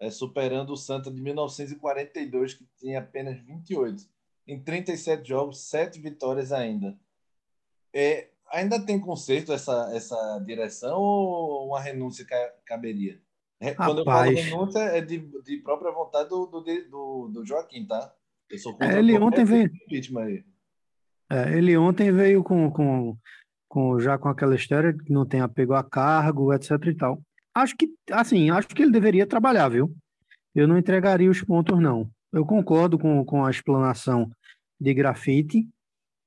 é, 0.00 0.10
superando 0.10 0.72
o 0.72 0.76
Santa 0.76 1.10
de 1.10 1.20
1942, 1.20 2.54
que 2.54 2.66
tinha 2.78 2.98
apenas 2.98 3.38
28. 3.40 4.02
Em 4.48 4.60
37 4.60 5.28
jogos, 5.28 5.60
7 5.68 6.00
vitórias 6.00 6.50
ainda. 6.50 6.98
É, 7.92 8.30
ainda 8.50 8.84
tem 8.84 8.98
conserto 8.98 9.52
essa, 9.52 9.90
essa 9.94 10.38
direção 10.40 10.98
ou 10.98 11.68
uma 11.68 11.80
renúncia 11.80 12.26
caberia? 12.64 13.20
Quando 13.76 13.98
eu 13.98 14.04
falo 14.04 14.30
renúncia, 14.30 14.80
é 14.80 15.00
de, 15.00 15.18
de 15.18 15.56
própria 15.58 15.92
vontade 15.92 16.28
do, 16.28 16.46
do, 16.46 17.28
do, 17.28 17.46
Joaquim, 17.46 17.86
tá? 17.86 18.12
Eu 18.50 18.58
sou 18.58 18.76
é, 18.80 18.98
ele 18.98 19.16
ontem 19.18 19.44
veio. 19.44 19.70
É, 21.30 21.56
ele 21.56 21.76
ontem 21.76 22.10
veio 22.10 22.42
com, 22.42 22.70
com, 22.70 23.16
com 23.68 24.00
já 24.00 24.18
com 24.18 24.28
aquela 24.28 24.54
história 24.54 24.92
que 24.92 25.12
não 25.12 25.24
tem 25.24 25.40
apego 25.40 25.74
a 25.74 25.84
cargo, 25.84 26.52
etc 26.52 26.72
e 26.86 26.94
tal. 26.94 27.22
Acho 27.54 27.76
que, 27.76 27.88
assim, 28.10 28.50
acho 28.50 28.68
que 28.68 28.82
ele 28.82 28.90
deveria 28.90 29.26
trabalhar, 29.26 29.68
viu? 29.68 29.94
Eu 30.54 30.66
não 30.66 30.76
entregaria 30.76 31.30
os 31.30 31.42
pontos, 31.42 31.78
não. 31.80 32.10
Eu 32.32 32.44
concordo 32.44 32.98
com, 32.98 33.24
com 33.24 33.44
a 33.44 33.50
explanação 33.50 34.30
de 34.80 34.92
grafite, 34.92 35.68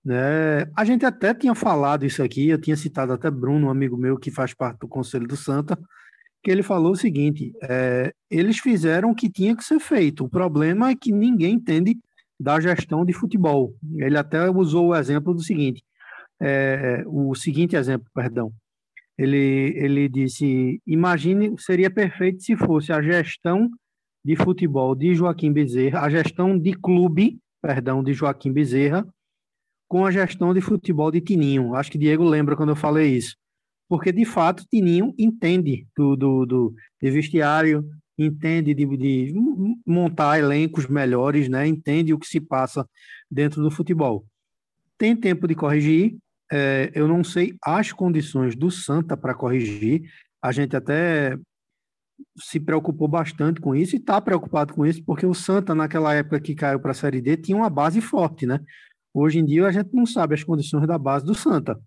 né? 0.04 0.72
A 0.76 0.86
gente 0.86 1.06
até 1.06 1.34
tinha 1.34 1.56
falado 1.56 2.06
isso 2.06 2.24
aqui, 2.24 2.48
eu 2.48 2.62
tinha 2.62 2.78
citado 2.78 3.12
até 3.12 3.30
Bruno, 3.30 3.68
um 3.68 3.72
amigo 3.72 3.98
meu 3.98 4.18
que 4.18 4.32
faz 4.32 4.54
parte 4.54 4.80
do 4.80 4.88
Conselho 4.88 5.28
do 5.28 5.36
Santa, 5.36 5.78
que 6.46 6.52
ele 6.52 6.62
falou 6.62 6.92
o 6.92 6.96
seguinte: 6.96 7.52
é, 7.64 8.14
eles 8.30 8.60
fizeram 8.60 9.10
o 9.10 9.16
que 9.16 9.28
tinha 9.28 9.58
que 9.58 9.64
ser 9.64 9.80
feito. 9.80 10.26
O 10.26 10.30
problema 10.30 10.92
é 10.92 10.96
que 10.96 11.12
ninguém 11.12 11.56
entende 11.56 11.98
da 12.40 12.60
gestão 12.60 13.04
de 13.04 13.14
futebol. 13.14 13.74
Ele 13.96 14.16
até 14.16 14.48
usou 14.52 14.90
o 14.90 14.96
exemplo 14.96 15.34
do 15.34 15.42
seguinte: 15.42 15.84
é, 16.40 17.04
o 17.08 17.34
seguinte 17.34 17.76
exemplo, 17.76 18.08
perdão. 18.14 18.54
Ele, 19.18 19.74
ele 19.76 20.08
disse: 20.08 20.80
imagine, 20.86 21.56
seria 21.58 21.90
perfeito 21.90 22.44
se 22.44 22.56
fosse 22.56 22.94
a 22.94 23.02
gestão 23.02 23.68
de 24.24 24.36
futebol 24.36 24.94
de 24.94 25.16
Joaquim 25.16 25.52
Bezerra, 25.52 26.02
a 26.02 26.10
gestão 26.12 26.56
de 26.60 26.74
clube, 26.74 27.40
perdão, 27.60 28.04
de 28.04 28.14
Joaquim 28.14 28.54
Bezerra, 28.54 29.04
com 29.90 30.06
a 30.06 30.12
gestão 30.12 30.54
de 30.54 30.62
futebol 30.62 31.10
de 31.10 31.22
Tininho. 31.22 31.74
Acho 31.74 31.92
que 31.92 31.98
Diego 31.98 32.24
lembra 32.24 32.56
quando 32.56 32.70
eu 32.70 32.76
falei 32.76 33.16
isso 33.16 33.36
porque 33.88 34.12
de 34.12 34.26
fato 34.26 34.66
Tininho 34.70 35.14
entende 35.18 35.88
do, 35.96 36.16
do, 36.16 36.46
do 36.46 36.76
de 37.02 37.12
vestiário, 37.12 37.88
entende 38.18 38.74
de, 38.74 38.86
de, 38.98 39.34
montar 39.86 40.40
elencos 40.40 40.88
melhores, 40.88 41.50
né? 41.50 41.68
entende 41.68 42.14
o 42.14 42.20
que 42.20 42.28
se 42.28 42.40
passa 42.40 42.88
dentro 43.30 43.62
do 43.62 43.70
futebol. 43.70 44.26
Tem 44.98 45.16
tempo 45.16 45.48
de 45.48 45.56
corrigir, 45.56 46.18
é, 46.52 46.92
eu 46.96 47.08
não 47.08 47.24
sei 47.24 47.56
as 47.64 47.92
condições 47.92 48.56
do 48.56 48.72
Santa 48.72 49.18
para 49.18 49.36
corrigir, 49.36 50.04
a 50.42 50.52
gente 50.52 50.76
até 50.76 51.38
se 52.40 52.60
preocupou 52.60 53.10
bastante 53.10 53.60
com 53.60 53.76
isso 53.76 53.96
e 53.96 54.00
está 54.00 54.22
preocupado 54.22 54.74
com 54.74 54.86
isso, 54.86 55.04
porque 55.04 55.26
o 55.26 55.34
Santa, 55.34 55.76
naquela 55.76 56.14
época 56.14 56.40
que 56.40 56.56
caiu 56.56 56.80
para 56.80 56.92
a 56.92 56.94
Série 56.94 57.22
D, 57.22 57.36
tinha 57.36 57.58
uma 57.58 57.70
base 57.70 58.00
forte, 58.00 58.46
né? 58.46 58.60
Hoje 59.14 59.40
em 59.40 59.46
dia 59.46 59.68
a 59.68 59.72
gente 59.72 59.94
não 59.94 60.06
sabe 60.06 60.34
as 60.34 60.44
condições 60.44 60.88
da 60.88 60.98
base 60.98 61.26
do 61.26 61.36
Santa 61.36 61.78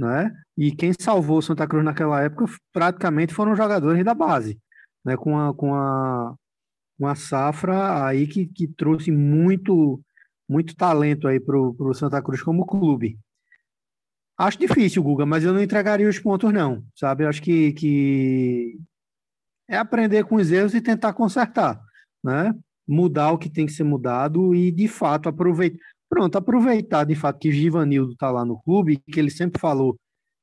né? 0.00 0.32
E 0.56 0.72
quem 0.72 0.92
salvou 0.98 1.38
o 1.38 1.42
Santa 1.42 1.66
Cruz 1.66 1.84
naquela 1.84 2.22
época 2.22 2.46
praticamente 2.72 3.34
foram 3.34 3.54
jogadores 3.54 4.02
da 4.02 4.14
base, 4.14 4.58
né? 5.04 5.14
Com 5.14 5.38
a, 5.38 5.54
com 5.54 5.74
a, 5.74 6.34
uma 6.98 7.14
safra 7.14 8.06
aí 8.06 8.26
que, 8.26 8.46
que 8.46 8.66
trouxe 8.66 9.10
muito 9.10 10.00
muito 10.48 10.74
talento 10.74 11.28
aí 11.28 11.38
para 11.38 11.56
o 11.56 11.94
Santa 11.94 12.20
Cruz 12.20 12.42
como 12.42 12.66
clube. 12.66 13.18
Acho 14.36 14.58
difícil, 14.58 15.02
Guga, 15.02 15.24
mas 15.24 15.44
eu 15.44 15.52
não 15.52 15.62
entregaria 15.62 16.08
os 16.08 16.18
pontos, 16.18 16.52
não, 16.52 16.82
sabe? 16.96 17.24
acho 17.26 17.40
que, 17.40 17.72
que 17.74 18.80
é 19.68 19.76
aprender 19.76 20.24
com 20.24 20.36
os 20.36 20.50
erros 20.50 20.74
e 20.74 20.80
tentar 20.80 21.12
consertar, 21.12 21.80
né? 22.24 22.52
Mudar 22.88 23.30
o 23.30 23.38
que 23.38 23.48
tem 23.48 23.66
que 23.66 23.72
ser 23.72 23.84
mudado 23.84 24.52
e, 24.54 24.72
de 24.72 24.88
fato, 24.88 25.28
aproveitar. 25.28 25.78
Pronto, 26.10 26.36
aproveitar 26.36 27.04
de 27.04 27.14
fato 27.14 27.38
que 27.38 27.52
Givanildo 27.52 28.12
está 28.12 28.32
lá 28.32 28.44
no 28.44 28.60
clube, 28.60 28.96
que 28.98 29.20
ele 29.20 29.30
sempre 29.30 29.60
falou 29.60 29.96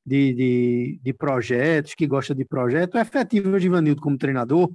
de, 0.05 0.33
de, 0.33 0.99
de 1.03 1.13
projetos, 1.13 1.93
que 1.93 2.07
gosta 2.07 2.33
de 2.33 2.45
projeto, 2.45 2.97
é 2.97 3.01
efetivo 3.01 3.49
o 3.49 3.59
Givanildo 3.59 4.01
como 4.01 4.17
treinador, 4.17 4.71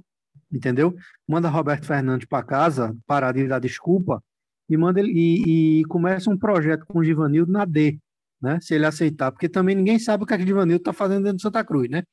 entendeu? 0.51 0.95
Manda 1.27 1.49
Roberto 1.49 1.87
Fernandes 1.87 2.27
para 2.27 2.45
casa, 2.45 2.95
parar 3.07 3.31
de 3.31 3.47
dar 3.47 3.57
desculpa, 3.57 4.23
e 4.69 4.77
manda 4.77 4.99
ele, 4.99 5.11
e, 5.11 5.79
e 5.79 5.85
começa 5.85 6.29
um 6.29 6.37
projeto 6.37 6.85
com 6.85 6.99
o 6.99 7.03
Givanildo 7.03 7.51
na 7.51 7.65
D, 7.65 7.97
né? 8.39 8.59
Se 8.61 8.75
ele 8.75 8.85
aceitar, 8.85 9.31
porque 9.31 9.49
também 9.49 9.75
ninguém 9.75 9.97
sabe 9.97 10.23
o 10.23 10.27
que, 10.27 10.35
é 10.35 10.37
que 10.37 10.43
o 10.43 10.47
Givanildo 10.47 10.81
está 10.81 10.93
fazendo 10.93 11.23
dentro 11.23 11.37
do 11.37 11.41
Santa 11.41 11.65
Cruz, 11.65 11.89
né? 11.89 12.03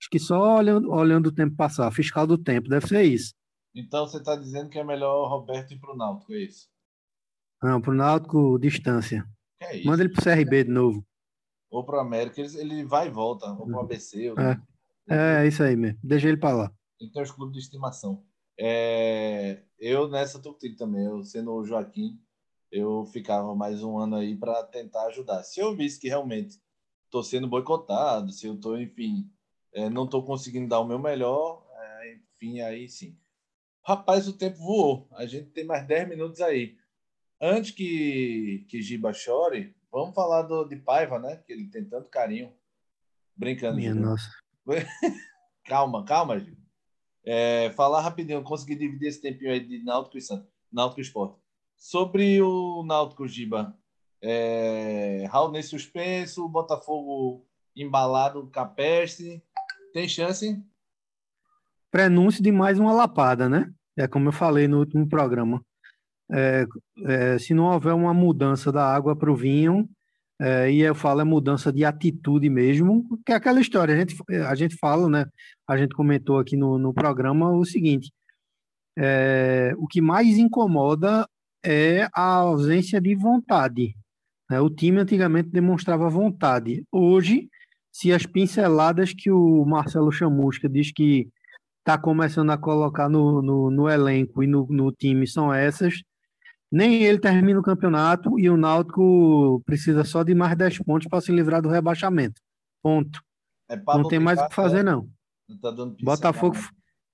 Acho 0.00 0.10
que 0.10 0.18
só 0.18 0.58
olhando, 0.58 0.90
olhando 0.90 1.28
o 1.28 1.32
tempo 1.32 1.54
passar, 1.54 1.88
fiscal 1.92 2.26
do 2.26 2.36
tempo, 2.36 2.68
deve 2.68 2.88
ser 2.88 3.04
isso. 3.04 3.32
Então 3.72 4.08
você 4.08 4.18
está 4.18 4.34
dizendo 4.34 4.68
que 4.68 4.78
é 4.78 4.82
melhor 4.82 5.22
o 5.22 5.28
Roberto 5.28 5.72
ir 5.72 5.78
para 5.78 5.94
o 5.94 5.96
Náutico, 5.96 6.32
é 6.32 6.38
isso? 6.38 6.73
Não, 7.62 7.80
pro 7.80 7.94
Náutico, 7.94 8.58
distância. 8.58 9.26
É 9.60 9.82
Manda 9.84 10.02
ele 10.02 10.12
pro 10.12 10.22
CRB 10.22 10.64
de 10.64 10.70
novo. 10.70 11.06
Ou 11.70 11.84
pro 11.84 11.98
América, 11.98 12.40
ele 12.40 12.84
vai 12.84 13.08
e 13.08 13.10
volta. 13.10 13.50
Ou 13.52 13.66
pro 13.66 13.80
ABC. 13.80 14.30
Ou... 14.30 14.38
É. 14.38 14.60
é, 15.08 15.46
isso 15.46 15.62
aí 15.62 15.74
mesmo. 15.74 15.98
Deixa 16.02 16.28
ele 16.28 16.36
para 16.36 16.56
lá. 16.56 16.72
Ele 17.00 17.10
tem 17.10 17.22
os 17.22 17.30
clubes 17.30 17.54
de 17.54 17.62
estimação. 17.62 18.22
É... 18.58 19.62
Eu 19.78 20.08
nessa 20.08 20.38
tô 20.38 20.52
contigo 20.52 20.76
também. 20.76 21.04
Eu 21.04 21.22
sendo 21.24 21.52
o 21.52 21.64
Joaquim, 21.64 22.20
eu 22.70 23.04
ficava 23.06 23.54
mais 23.54 23.82
um 23.82 23.98
ano 23.98 24.16
aí 24.16 24.36
para 24.36 24.62
tentar 24.64 25.06
ajudar. 25.06 25.42
Se 25.42 25.60
eu 25.60 25.74
visse 25.74 25.98
que 25.98 26.08
realmente 26.08 26.60
estou 27.04 27.22
sendo 27.22 27.48
boicotado, 27.48 28.30
se 28.32 28.46
eu 28.46 28.54
estou, 28.54 28.80
enfim, 28.80 29.30
é, 29.72 29.88
não 29.88 30.04
estou 30.04 30.22
conseguindo 30.24 30.68
dar 30.68 30.80
o 30.80 30.86
meu 30.86 30.98
melhor, 30.98 31.66
é, 31.72 32.14
enfim, 32.14 32.60
aí 32.60 32.88
sim. 32.88 33.16
Rapaz, 33.84 34.26
o 34.28 34.32
tempo 34.32 34.58
voou. 34.58 35.08
A 35.12 35.26
gente 35.26 35.50
tem 35.50 35.64
mais 35.64 35.86
10 35.86 36.08
minutos 36.08 36.40
aí 36.40 36.76
antes 37.40 37.70
que, 37.70 38.66
que 38.68 38.82
Giba 38.82 39.12
chore, 39.12 39.74
vamos 39.90 40.14
falar 40.14 40.42
do, 40.42 40.64
de 40.64 40.76
Paiva, 40.76 41.18
né? 41.18 41.36
Que 41.46 41.52
ele 41.52 41.68
tem 41.68 41.84
tanto 41.84 42.10
carinho. 42.10 42.52
Brincando. 43.36 43.76
Minha 43.76 43.94
nossa. 43.94 44.30
calma, 45.64 46.04
calma, 46.04 46.38
Giba. 46.38 46.62
É, 47.24 47.70
falar 47.70 48.02
rapidinho, 48.02 48.42
consegui 48.42 48.76
dividir 48.76 49.08
esse 49.08 49.20
tempinho 49.20 49.50
aí 49.50 49.60
de 49.60 49.82
Náutico 49.82 50.18
e 50.18 50.20
Santos. 50.20 50.48
Náutico 50.70 51.00
Esporte. 51.00 51.38
Sobre 51.76 52.40
o 52.42 52.82
Náutico, 52.84 53.26
Giba. 53.26 53.76
É, 54.20 55.26
Raul 55.30 55.62
suspenso, 55.62 56.48
Botafogo 56.48 57.46
embalado, 57.76 58.46
capeste. 58.48 59.42
Tem 59.92 60.08
chance? 60.08 60.62
Prenúncio 61.90 62.42
de 62.42 62.50
mais 62.50 62.78
uma 62.78 62.92
lapada, 62.92 63.48
né? 63.48 63.72
É 63.96 64.08
como 64.08 64.28
eu 64.28 64.32
falei 64.32 64.66
no 64.66 64.78
último 64.78 65.08
programa 65.08 65.64
é, 66.32 66.66
é, 67.06 67.38
se 67.38 67.54
não 67.54 67.64
houver 67.64 67.94
uma 67.94 68.14
mudança 68.14 68.72
da 68.72 68.84
água 68.86 69.16
para 69.16 69.30
o 69.32 69.36
vinho, 69.36 69.88
É, 70.40 70.68
e 70.70 70.80
eu 70.80 70.96
falo 70.96 71.20
é 71.20 71.24
mudança 71.24 71.72
de 71.72 71.84
atitude 71.84 72.50
mesmo, 72.50 73.06
que 73.24 73.32
é 73.32 73.36
aquela 73.36 73.60
história. 73.60 73.94
A 73.94 73.98
gente, 73.98 74.16
a 74.48 74.54
gente 74.56 74.76
fala, 74.76 75.08
né? 75.08 75.26
A 75.66 75.76
gente 75.76 75.94
comentou 75.94 76.38
aqui 76.40 76.56
no, 76.56 76.76
no 76.76 76.92
programa 76.92 77.52
o 77.52 77.64
seguinte: 77.64 78.12
é, 78.98 79.72
o 79.78 79.86
que 79.86 80.00
mais 80.00 80.36
incomoda 80.38 81.26
é 81.64 82.08
a 82.12 82.36
ausência 82.38 83.00
de 83.00 83.14
vontade. 83.14 83.94
Né? 84.50 84.60
O 84.60 84.70
time 84.70 84.98
antigamente 85.00 85.50
demonstrava 85.50 86.08
vontade. 86.10 86.84
Hoje, 86.92 87.48
se 87.92 88.12
as 88.12 88.26
pinceladas 88.26 89.12
que 89.14 89.30
o 89.30 89.64
Marcelo 89.64 90.12
Chamusca 90.12 90.68
diz 90.68 90.92
que 90.92 91.28
está 91.80 91.98
começando 91.98 92.50
a 92.50 92.58
colocar 92.58 93.08
no, 93.08 93.42
no, 93.42 93.70
no 93.70 93.88
elenco 93.88 94.42
e 94.42 94.46
no, 94.46 94.66
no, 94.70 94.90
time 94.90 95.26
são 95.26 95.52
essas, 95.52 96.02
nem 96.74 97.04
ele 97.04 97.20
termina 97.20 97.60
o 97.60 97.62
campeonato 97.62 98.36
e 98.36 98.50
o 98.50 98.56
Náutico 98.56 99.62
precisa 99.64 100.02
só 100.02 100.24
de 100.24 100.34
mais 100.34 100.56
10 100.56 100.78
pontos 100.78 101.06
para 101.06 101.20
se 101.20 101.30
livrar 101.30 101.62
do 101.62 101.68
rebaixamento. 101.68 102.40
Ponto. 102.82 103.22
É 103.70 103.76
não 103.76 104.08
tem 104.08 104.18
mais 104.18 104.40
o 104.40 104.48
que 104.48 104.54
fazer, 104.54 104.82
não. 104.82 105.08
não 105.48 105.58
tá 105.58 105.72
Botafogo, 106.02 106.56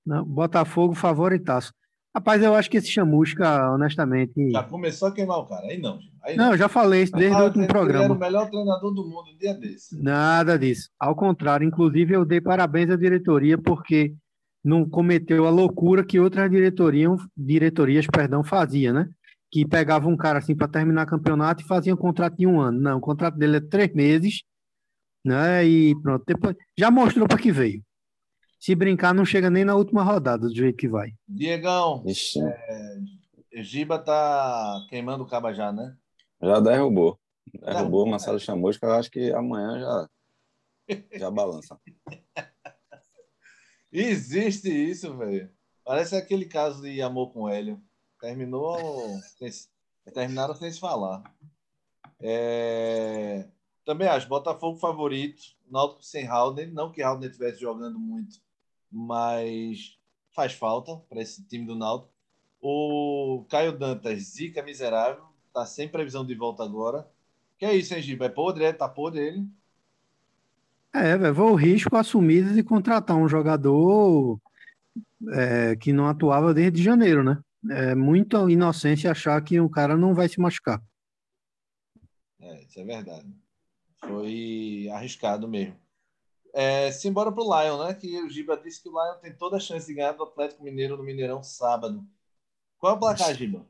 não, 0.04 0.24
Botafogo 0.24 0.94
favoritaço. 0.94 1.74
Rapaz, 2.14 2.42
eu 2.42 2.54
acho 2.54 2.70
que 2.70 2.78
esse 2.78 2.88
chamusca, 2.88 3.70
honestamente. 3.70 4.50
Já 4.50 4.64
começou 4.64 5.08
a 5.08 5.12
queimar 5.12 5.38
o 5.38 5.46
cara. 5.46 5.66
Aí 5.66 5.78
não. 5.78 5.98
Aí 6.24 6.36
não. 6.36 6.50
não, 6.50 6.56
já 6.56 6.68
falei 6.68 7.02
isso 7.02 7.12
desde 7.12 7.38
o 7.38 7.44
último 7.44 7.66
programa. 7.68 8.04
Ele 8.04 8.12
era 8.12 8.14
o 8.14 8.18
melhor 8.18 8.50
treinador 8.50 8.94
do 8.94 9.04
mundo 9.04 9.30
um 9.30 9.36
dia 9.36 9.52
desse. 9.52 10.02
Nada 10.02 10.58
disso. 10.58 10.88
Ao 10.98 11.14
contrário, 11.14 11.66
inclusive 11.66 12.14
eu 12.14 12.24
dei 12.24 12.40
parabéns 12.40 12.88
à 12.90 12.96
diretoria 12.96 13.58
porque 13.58 14.14
não 14.64 14.88
cometeu 14.88 15.46
a 15.46 15.50
loucura 15.50 16.02
que 16.02 16.18
outras 16.18 16.50
diretorias, 16.50 17.20
diretorias 17.36 18.06
perdão, 18.06 18.42
fazia, 18.42 18.92
né? 18.92 19.08
Que 19.50 19.66
pegava 19.66 20.08
um 20.08 20.16
cara 20.16 20.38
assim 20.38 20.54
para 20.54 20.68
terminar 20.68 21.06
o 21.06 21.10
campeonato 21.10 21.62
e 21.62 21.66
fazia 21.66 21.92
um 21.92 21.96
contrato 21.96 22.36
de 22.36 22.46
um 22.46 22.60
ano. 22.60 22.80
Não, 22.80 22.98
o 22.98 23.00
contrato 23.00 23.36
dele 23.36 23.56
é 23.56 23.60
três 23.60 23.92
meses, 23.92 24.42
né? 25.24 25.64
E 25.64 25.94
pronto. 26.00 26.24
Depois, 26.26 26.56
já 26.78 26.90
mostrou 26.90 27.26
para 27.26 27.38
que 27.38 27.50
veio. 27.50 27.82
Se 28.60 28.74
brincar, 28.74 29.14
não 29.14 29.24
chega 29.24 29.48
nem 29.48 29.64
na 29.64 29.74
última 29.74 30.02
rodada 30.02 30.46
do 30.46 30.54
jeito 30.54 30.76
que 30.76 30.88
vai. 30.88 31.14
Diegão, 31.26 32.04
é, 32.06 33.62
Giba 33.62 33.98
tá 33.98 34.86
queimando 34.88 35.24
o 35.24 35.26
caba 35.26 35.52
já, 35.52 35.72
né? 35.72 35.96
Já 36.42 36.60
derrubou. 36.60 37.18
Derrubou, 37.52 38.04
o 38.04 38.10
Marcelo 38.10 38.38
Chamusca, 38.38 38.86
eu 38.86 38.92
acho 38.92 39.10
que 39.10 39.32
amanhã 39.32 39.80
já, 39.80 40.08
já 41.18 41.30
balança. 41.30 41.80
Existe 43.90 44.68
isso, 44.68 45.16
velho. 45.16 45.50
Parece 45.84 46.14
aquele 46.14 46.44
caso 46.44 46.82
de 46.82 47.02
amor 47.02 47.32
com 47.32 47.48
Hélio. 47.48 47.82
Terminou. 48.20 48.76
terminaram 50.12 50.54
sem 50.54 50.70
se 50.70 50.78
falar. 50.78 51.22
É... 52.20 53.46
Também 53.84 54.06
acho, 54.06 54.28
Botafogo 54.28 54.78
favorito, 54.78 55.42
Náutico 55.70 56.04
sem 56.04 56.26
Halden. 56.26 56.70
Não 56.70 56.92
que 56.92 57.02
Halden 57.02 57.28
estivesse 57.28 57.60
jogando 57.60 57.98
muito, 57.98 58.38
mas 58.90 59.98
faz 60.34 60.52
falta 60.52 60.96
para 61.08 61.20
esse 61.20 61.42
time 61.44 61.66
do 61.66 61.74
Náutico. 61.74 62.12
O 62.60 63.46
Caio 63.48 63.76
Dantas, 63.76 64.22
zica 64.22 64.62
miserável, 64.62 65.24
tá 65.52 65.64
sem 65.64 65.88
previsão 65.88 66.24
de 66.26 66.34
volta 66.34 66.62
agora. 66.62 67.08
Que 67.58 67.64
é 67.64 67.74
isso, 67.74 67.94
hein, 67.94 68.02
Giba? 68.02 68.26
É 68.26 68.28
podre, 68.28 68.64
é? 68.64 68.72
Tá 68.72 68.88
podre 68.88 69.20
ele? 69.20 69.46
É, 70.92 71.16
velho, 71.16 71.34
vou 71.34 71.52
o 71.52 71.54
risco 71.54 71.96
assumido 71.96 72.52
de 72.52 72.62
contratar 72.62 73.16
um 73.16 73.28
jogador 73.28 74.38
é, 75.30 75.76
que 75.76 75.92
não 75.92 76.06
atuava 76.06 76.52
desde 76.52 76.82
janeiro, 76.82 77.22
né? 77.22 77.38
É 77.68 77.94
muita 77.94 78.38
inocência 78.50 79.10
achar 79.10 79.42
que 79.42 79.60
o 79.60 79.68
cara 79.68 79.96
não 79.96 80.14
vai 80.14 80.28
se 80.28 80.40
machucar. 80.40 80.82
É, 82.38 82.62
isso 82.62 82.80
é 82.80 82.84
verdade. 82.84 83.28
Foi 83.98 84.88
arriscado 84.92 85.46
mesmo. 85.46 85.76
É, 86.54 86.90
simbora 86.90 87.30
pro 87.30 87.44
Lion, 87.44 87.84
né? 87.84 87.94
Que 87.94 88.20
o 88.22 88.30
Giba 88.30 88.56
disse 88.56 88.82
que 88.82 88.88
o 88.88 88.92
Lion 88.92 89.18
tem 89.20 89.36
toda 89.36 89.56
a 89.56 89.60
chance 89.60 89.86
de 89.86 89.94
ganhar 89.94 90.12
do 90.12 90.24
Atlético 90.24 90.64
Mineiro 90.64 90.96
no 90.96 91.02
Mineirão 91.02 91.42
sábado. 91.42 92.06
Qual 92.78 92.94
é 92.94 92.96
o 92.96 92.98
placar, 92.98 93.34
Giba? 93.34 93.66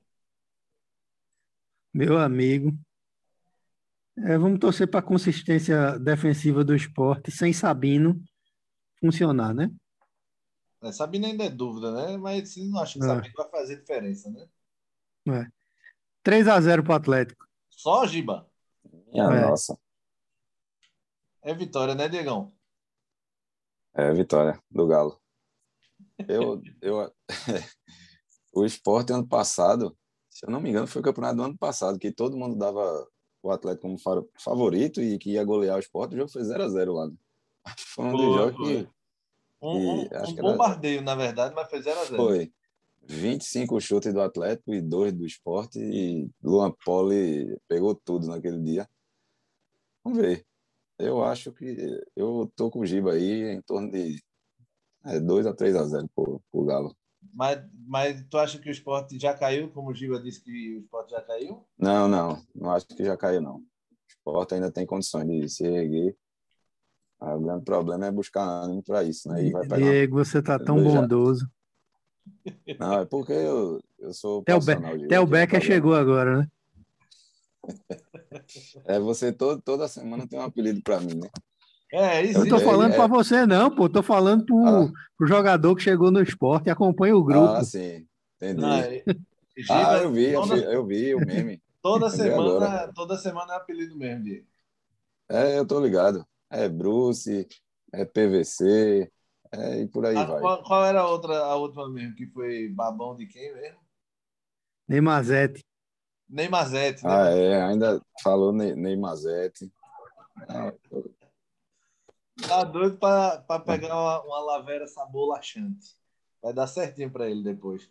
Meu 1.93 2.17
amigo, 2.19 2.79
é, 4.19 4.39
vamos 4.39 4.61
torcer 4.61 4.89
para 4.89 5.01
a 5.01 5.03
consistência 5.03 5.99
defensiva 5.99 6.63
do 6.63 6.75
esporte 6.75 7.31
sem 7.31 7.53
Sabino 7.53 8.23
funcionar, 9.01 9.53
né? 9.53 9.71
É, 10.83 10.93
Sabino 10.93 11.27
ainda 11.27 11.45
é 11.45 11.51
dúvida, 11.51 11.93
né? 11.93 12.17
Mas 12.17 12.49
você 12.49 12.65
não 12.65 12.81
acha 12.81 12.99
que 12.99 13.05
é. 13.05 13.09
Sabino 13.09 13.35
vai 13.37 13.51
fazer 13.51 13.77
diferença, 13.77 14.31
né? 14.31 14.49
É. 15.29 15.47
3 16.23 16.49
a 16.49 16.61
0 16.61 16.83
para 16.83 16.93
o 16.93 16.97
Atlético. 16.97 17.47
Só, 17.69 18.07
Giba? 18.07 18.49
Minha 19.13 19.25
é. 19.25 19.41
nossa. 19.49 19.79
É 21.43 21.55
vitória, 21.55 21.95
né, 21.95 22.09
Diegão? 22.09 22.53
É 23.95 24.13
vitória 24.13 24.61
do 24.71 24.87
Galo. 24.87 25.21
Eu, 26.29 26.63
eu, 26.81 27.13
o 28.53 28.65
esporte 28.65 29.13
ano 29.13 29.27
passado, 29.27 29.97
se 30.29 30.47
eu 30.47 30.51
não 30.51 30.61
me 30.61 30.71
engano, 30.71 30.87
foi 30.87 31.01
o 31.01 31.05
campeonato 31.05 31.37
do 31.37 31.43
ano 31.43 31.59
passado, 31.59 31.99
que 31.99 32.13
todo 32.13 32.37
mundo 32.37 32.57
dava 32.57 33.09
o 33.43 33.51
Atlético 33.51 33.83
como 33.83 34.27
favorito 34.39 35.01
e 35.01 35.19
que 35.19 35.33
ia 35.33 35.45
golear 35.45 35.77
o 35.77 35.81
esporte, 35.81 36.15
o 36.15 36.19
jogo 36.19 36.31
foi 36.31 36.43
0x0 36.43 36.93
lá. 36.93 37.07
Né? 37.07 37.15
Foi 37.95 38.05
um 38.07 38.17
dos 38.17 38.37
jogos 38.37 38.69
que. 38.69 38.89
Um, 39.63 40.01
um, 40.01 40.03
um 40.03 40.35
bombardeio, 40.37 40.99
era... 40.99 41.05
na 41.05 41.15
verdade, 41.15 41.55
mas 41.55 41.69
foi 41.69 41.81
0x0. 41.81 42.17
Foi. 42.17 42.53
25 43.03 43.81
chutes 43.81 44.13
do 44.13 44.21
Atlético 44.21 44.73
e 44.73 44.81
2 44.81 45.13
do 45.13 45.27
esporte, 45.27 45.79
e 45.79 46.31
Luan 46.43 46.73
Poli 46.85 47.59
pegou 47.67 47.95
tudo 47.95 48.29
naquele 48.29 48.59
dia. 48.63 48.89
Vamos 50.05 50.21
ver. 50.21 50.47
Eu 50.99 51.25
acho 51.25 51.51
que 51.53 52.03
eu 52.15 52.51
tô 52.55 52.71
com 52.71 52.81
o 52.81 52.87
Giba 52.87 53.13
aí 53.13 53.55
em 53.55 53.63
torno 53.63 53.91
de 53.91 54.23
é, 55.05 55.19
2 55.19 55.47
a 55.47 55.55
3 55.55 55.77
a 55.77 55.85
0 55.85 56.09
pro, 56.15 56.43
pro 56.53 56.65
Galo. 56.65 56.97
Mas, 57.33 57.63
mas 57.87 58.25
tu 58.29 58.39
acha 58.39 58.59
que 58.59 58.69
o 58.69 58.73
esporte 58.73 59.19
já 59.19 59.35
caiu, 59.35 59.71
como 59.71 59.91
o 59.91 59.95
Giba 59.95 60.21
disse 60.21 60.43
que 60.43 60.77
o 60.77 60.81
esporte 60.81 61.11
já 61.11 61.21
caiu? 61.23 61.67
Não, 61.79 62.07
não. 62.07 62.43
Não 62.55 62.71
acho 62.71 62.87
que 62.87 63.05
já 63.05 63.17
caiu, 63.17 63.41
não. 63.41 63.57
O 63.57 63.65
esporte 64.09 64.55
ainda 64.55 64.71
tem 64.71 64.87
condições 64.87 65.27
de 65.27 65.49
se 65.49 65.65
erguer. 65.65 66.17
Ah, 67.21 67.35
o 67.35 67.41
grande 67.41 67.65
problema 67.65 68.07
é 68.07 68.11
buscar 68.11 68.43
ânimo 68.43 68.83
para 68.83 69.05
isso, 69.05 69.29
né? 69.29 69.45
E 69.45 69.51
vai 69.51 69.63
pegar... 69.63 69.77
Diego, 69.77 70.17
você 70.17 70.41
tá 70.43 70.59
tão 70.59 70.83
bondoso. 70.83 71.47
Não, 72.79 73.01
é 73.01 73.05
porque 73.05 73.33
eu, 73.33 73.81
eu 73.99 74.15
sou 74.15 74.43
Theo, 74.43 74.61
Be 74.61 75.09
Theo 75.09 75.27
Becker 75.27 75.61
chegou 75.61 75.95
agora, 75.95 76.39
né? 76.39 76.49
É, 78.87 78.99
você 78.99 79.33
todo, 79.33 79.61
toda 79.61 79.87
semana 79.87 80.27
tem 80.27 80.39
um 80.39 80.43
apelido 80.43 80.81
para 80.83 81.01
mim, 81.01 81.15
né? 81.15 81.29
É, 81.93 82.25
Eu 82.25 82.49
tô 82.49 82.61
falando 82.61 82.93
é, 82.93 82.97
para 82.97 83.07
você, 83.09 83.45
não, 83.45 83.71
pô. 83.71 83.89
Tô 83.89 84.03
falando 84.03 84.47
pro, 84.47 84.65
ah. 84.65 84.91
pro 85.19 85.27
jogador 85.27 85.75
que 85.75 85.83
chegou 85.83 86.11
no 86.11 86.23
esporte 86.23 86.69
e 86.69 86.71
acompanha 86.71 87.17
o 87.17 87.25
grupo. 87.25 87.53
Ah, 87.53 87.65
sim. 87.65 88.07
Entendi. 88.37 89.03
ah, 89.69 89.99
eu 89.99 90.13
vi, 90.13 90.33
toda, 90.33 90.57
eu 90.57 90.87
vi 90.87 91.15
o 91.15 91.19
meme. 91.19 91.61
Toda 91.83 92.09
semana, 92.09 92.93
toda 92.95 93.17
semana 93.19 93.55
é 93.55 93.57
apelido 93.57 93.97
mesmo, 93.97 94.23
Diego. 94.23 94.47
É, 95.29 95.59
eu 95.59 95.67
tô 95.67 95.81
ligado. 95.81 96.25
É 96.51 96.69
Bruce, 96.69 97.47
é 97.93 98.05
PVC, 98.05 99.11
é, 99.53 99.81
e 99.81 99.87
por 99.87 100.07
aí 100.07 100.17
ah, 100.17 100.25
vai. 100.25 100.41
Qual, 100.41 100.63
qual, 100.63 100.85
era 100.85 101.01
a 101.01 101.09
outra, 101.09 101.39
a 101.39 101.57
outra 101.57 101.89
mesmo, 101.89 102.15
que 102.15 102.27
foi 102.27 102.69
babão 102.69 103.17
de 103.17 103.27
quem 103.27 103.53
mesmo? 103.55 103.81
Neymazete. 104.89 105.65
Neymazete. 106.29 107.05
Né? 107.05 107.11
Ah, 107.11 107.31
é, 107.31 107.63
ainda 107.63 108.01
falou 108.23 108.53
Neymazete. 108.53 109.73
Ah, 110.49 110.73
Tá 112.47 112.65
doido 112.65 112.97
para 112.97 113.61
pegar 113.61 113.95
uma, 113.95 114.23
uma 114.23 114.41
lavera 114.41 114.87
sabor 114.87 115.29
laxante. 115.29 115.95
Vai 116.43 116.55
dar 116.55 116.67
certinho 116.67 117.11
para 117.11 117.29
ele 117.29 117.43
depois. 117.43 117.91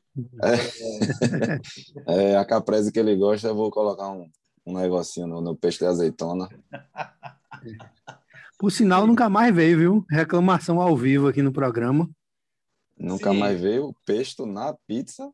É. 2.08 2.08
é. 2.32 2.36
a 2.36 2.43
caprese 2.43 2.91
que 2.91 3.00
ele 3.00 3.15
gosta, 3.15 3.48
eu 3.48 3.56
vou 3.56 3.69
colocar 3.69 4.10
um, 4.10 4.30
um 4.65 4.74
negocinho 4.74 5.28
no, 5.28 5.39
no 5.39 5.56
peixe 5.56 5.80
de 5.80 5.86
azeitona. 5.86 6.50
Por 8.60 8.74
sinal, 8.74 9.08
nunca 9.08 9.30
mais 9.30 9.56
veio, 9.56 9.78
viu? 9.78 10.06
Reclamação 10.10 10.82
ao 10.82 10.95
vivo 10.98 11.30
aqui 11.30 11.41
no 11.41 11.54
programa. 11.54 12.10
Nunca 12.98 13.32
Sim. 13.32 13.39
mais 13.39 13.62
veio 13.62 13.95
pesto 14.06 14.45
na 14.45 14.76
pizza? 14.86 15.32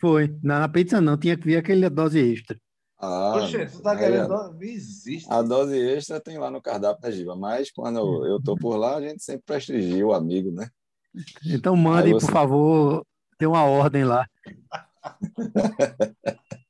Foi. 0.00 0.34
Na, 0.42 0.60
na 0.60 0.68
pizza 0.68 0.98
não, 0.98 1.18
tinha 1.18 1.36
que 1.36 1.44
vir 1.44 1.58
aquele 1.58 1.90
dose 1.90 2.18
extra. 2.18 2.58
Ah, 2.98 3.32
Poxa, 3.34 3.66
tu 3.66 3.82
tá 3.82 3.94
querendo. 3.94 4.32
A, 4.32 4.56
existe. 4.62 5.30
A 5.30 5.42
dose 5.42 5.78
extra 5.78 6.18
tem 6.18 6.38
lá 6.38 6.50
no 6.50 6.62
cardápio 6.62 7.02
da 7.02 7.10
Giba, 7.10 7.36
mas 7.36 7.70
quando 7.70 7.98
eu, 7.98 8.24
eu 8.24 8.42
tô 8.42 8.56
por 8.56 8.76
lá, 8.76 8.96
a 8.96 9.00
gente 9.02 9.22
sempre 9.22 9.42
prestigia 9.44 10.06
o 10.06 10.14
amigo, 10.14 10.50
né? 10.50 10.66
Então 11.44 11.76
mande, 11.76 12.12
você... 12.12 12.24
por 12.24 12.32
favor, 12.32 13.06
tem 13.36 13.46
uma 13.46 13.64
ordem 13.64 14.04
lá. 14.04 14.26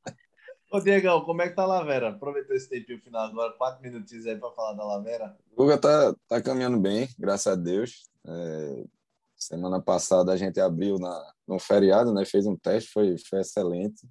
Ô, 0.74 0.80
Diegão, 0.80 1.20
como 1.20 1.40
é 1.40 1.48
que 1.48 1.54
tá 1.54 1.62
a 1.62 1.66
Lavera? 1.66 2.08
Aproveitou 2.08 2.56
esse 2.56 2.68
tempinho 2.68 3.00
final 3.00 3.26
agora, 3.26 3.52
quatro 3.52 3.80
minutinhos 3.80 4.26
aí 4.26 4.36
para 4.36 4.50
falar 4.50 4.72
da 4.72 4.84
Lavera. 4.84 5.36
O 5.52 5.62
Guga 5.62 5.78
tá, 5.78 6.12
tá 6.26 6.42
caminhando 6.42 6.80
bem, 6.80 7.08
graças 7.16 7.46
a 7.46 7.54
Deus. 7.54 8.02
É, 8.26 8.84
semana 9.36 9.80
passada 9.80 10.32
a 10.32 10.36
gente 10.36 10.58
abriu 10.58 10.98
na, 10.98 11.32
no 11.46 11.60
feriado, 11.60 12.12
né? 12.12 12.24
Fez 12.24 12.44
um 12.44 12.56
teste, 12.56 12.90
foi, 12.90 13.14
foi 13.18 13.42
excelente 13.42 14.04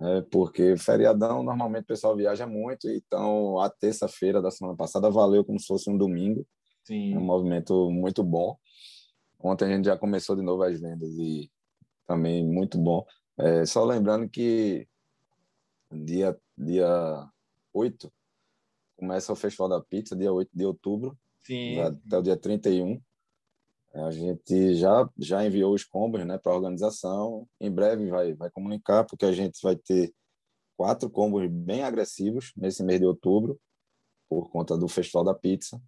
É 0.00 0.20
porque 0.32 0.76
feriadão, 0.76 1.44
normalmente 1.44 1.84
o 1.84 1.86
pessoal 1.86 2.16
viaja 2.16 2.44
muito, 2.44 2.90
então 2.90 3.60
a 3.60 3.70
terça-feira 3.70 4.42
da 4.42 4.50
semana 4.50 4.76
passada 4.76 5.08
valeu 5.08 5.44
como 5.44 5.60
se 5.60 5.66
fosse 5.68 5.88
um 5.88 5.96
domingo. 5.96 6.44
Sim. 6.82 7.14
É 7.14 7.18
um 7.18 7.24
movimento 7.24 7.88
muito 7.88 8.24
bom. 8.24 8.58
Ontem 9.38 9.66
a 9.66 9.76
gente 9.76 9.84
já 9.84 9.96
começou 9.96 10.34
de 10.34 10.42
novo 10.42 10.64
as 10.64 10.80
vendas 10.80 11.10
e 11.10 11.48
também 12.04 12.44
muito 12.44 12.76
bom. 12.76 13.06
É, 13.38 13.64
só 13.64 13.84
lembrando 13.84 14.28
que 14.28 14.88
dia, 15.90 16.38
dia 16.56 17.30
8 17.72 18.12
começa 18.98 19.32
o 19.32 19.36
Festival 19.36 19.68
da 19.68 19.80
Pizza, 19.80 20.16
dia 20.16 20.32
8 20.32 20.50
de 20.52 20.64
outubro, 20.64 21.16
Sim. 21.44 21.78
até 21.80 22.18
o 22.18 22.22
dia 22.22 22.36
31. 22.36 23.00
A 23.94 24.10
gente 24.10 24.74
já, 24.74 25.08
já 25.16 25.46
enviou 25.46 25.72
os 25.72 25.84
combos 25.84 26.24
né, 26.26 26.36
para 26.36 26.52
a 26.52 26.56
organização. 26.56 27.48
Em 27.60 27.70
breve 27.70 28.10
vai, 28.10 28.34
vai 28.34 28.50
comunicar, 28.50 29.04
porque 29.04 29.24
a 29.24 29.32
gente 29.32 29.60
vai 29.62 29.76
ter 29.76 30.12
quatro 30.76 31.08
combos 31.08 31.48
bem 31.48 31.82
agressivos 31.82 32.52
nesse 32.56 32.82
mês 32.82 33.00
de 33.00 33.06
outubro, 33.06 33.58
por 34.28 34.50
conta 34.50 34.76
do 34.76 34.88
Festival 34.88 35.24
da 35.24 35.34
Pizza. 35.34 35.80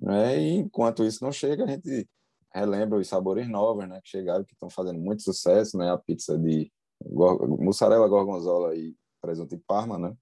Né? 0.00 0.38
E 0.40 0.56
enquanto 0.56 1.04
isso 1.04 1.24
não 1.24 1.32
chega, 1.32 1.64
a 1.64 1.66
gente 1.68 2.08
relembra 2.52 2.98
os 2.98 3.08
sabores 3.08 3.48
novos 3.48 3.88
né, 3.88 4.00
que 4.02 4.10
chegaram, 4.10 4.44
que 4.44 4.52
estão 4.52 4.68
fazendo 4.68 5.00
muito 5.00 5.22
sucesso. 5.22 5.78
Né? 5.78 5.90
A 5.90 5.96
pizza 5.96 6.36
de 6.36 6.70
mussarela, 7.58 8.06
gorgonzola 8.08 8.76
e 8.76 8.94
presunto 9.22 9.54
e 9.54 9.58
parma. 9.58 9.96
Né? 9.96 10.14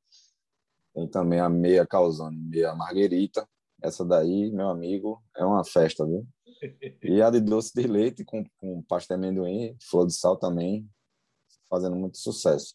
Tem 0.94 1.08
também 1.08 1.40
a 1.40 1.48
meia 1.48 1.86
calzone, 1.86 2.36
meia 2.36 2.74
marguerita. 2.74 3.48
Essa 3.82 4.04
daí, 4.04 4.52
meu 4.52 4.68
amigo, 4.68 5.22
é 5.34 5.44
uma 5.44 5.64
festa, 5.64 6.06
viu? 6.06 6.26
E 7.02 7.22
a 7.22 7.30
de 7.30 7.40
doce 7.40 7.72
de 7.74 7.88
leite 7.88 8.22
com, 8.22 8.44
com 8.58 8.82
pasta 8.82 9.16
de 9.16 9.26
amendoim, 9.26 9.74
flor 9.80 10.06
de 10.06 10.12
sal 10.12 10.36
também, 10.36 10.86
fazendo 11.70 11.96
muito 11.96 12.18
sucesso. 12.18 12.74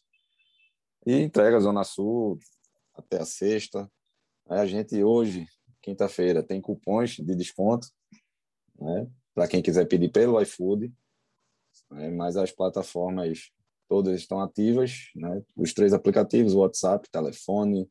E 1.06 1.12
entrega 1.20 1.60
Zona 1.60 1.84
Sul 1.84 2.36
até 2.92 3.20
a 3.20 3.24
sexta. 3.24 3.88
Aí 4.48 4.58
a 4.58 4.66
gente 4.66 5.02
hoje, 5.04 5.46
quinta-feira, 5.80 6.42
tem 6.42 6.60
cupons 6.60 7.10
de 7.10 7.34
desconto, 7.36 7.86
né? 8.76 9.08
Para 9.32 9.46
quem 9.46 9.62
quiser 9.62 9.86
pedir 9.86 10.10
pelo 10.10 10.40
iFood. 10.40 10.92
Né? 11.90 12.10
Mas 12.10 12.36
as 12.36 12.50
plataformas 12.50 13.52
todas 13.88 14.18
estão 14.20 14.40
ativas, 14.40 15.10
né? 15.14 15.42
Os 15.56 15.72
três 15.72 15.92
aplicativos, 15.92 16.54
WhatsApp, 16.54 17.08
telefone, 17.10 17.88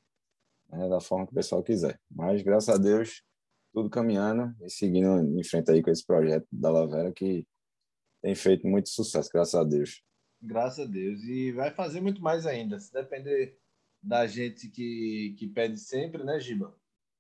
né? 0.70 0.90
da 0.90 1.00
forma 1.00 1.26
que 1.26 1.32
o 1.32 1.36
pessoal 1.36 1.64
quiser. 1.64 2.00
Mas 2.10 2.42
graças 2.42 2.74
a 2.74 2.78
Deus 2.78 3.24
tudo 3.76 3.90
caminhando 3.90 4.56
e 4.62 4.70
seguindo 4.70 5.20
em 5.38 5.44
frente 5.44 5.70
aí 5.70 5.84
com 5.84 5.92
esse 5.92 6.06
projeto 6.06 6.48
da 6.50 6.72
Lavera 6.72 7.12
que 7.12 7.46
tem 8.22 8.34
feito 8.34 8.66
muito 8.66 8.88
sucesso, 8.88 9.30
graças 9.32 9.54
a 9.54 9.66
Deus. 9.66 10.02
Graças 10.42 10.88
a 10.88 10.90
Deus. 10.90 11.22
E 11.24 11.52
vai 11.52 11.72
fazer 11.72 12.00
muito 12.00 12.22
mais 12.22 12.46
ainda. 12.46 12.80
Se 12.80 12.92
depender 12.94 13.58
da 14.02 14.26
gente 14.26 14.70
que, 14.70 15.36
que 15.38 15.48
pede 15.48 15.78
sempre, 15.78 16.24
né, 16.24 16.40
Giba? 16.40 16.74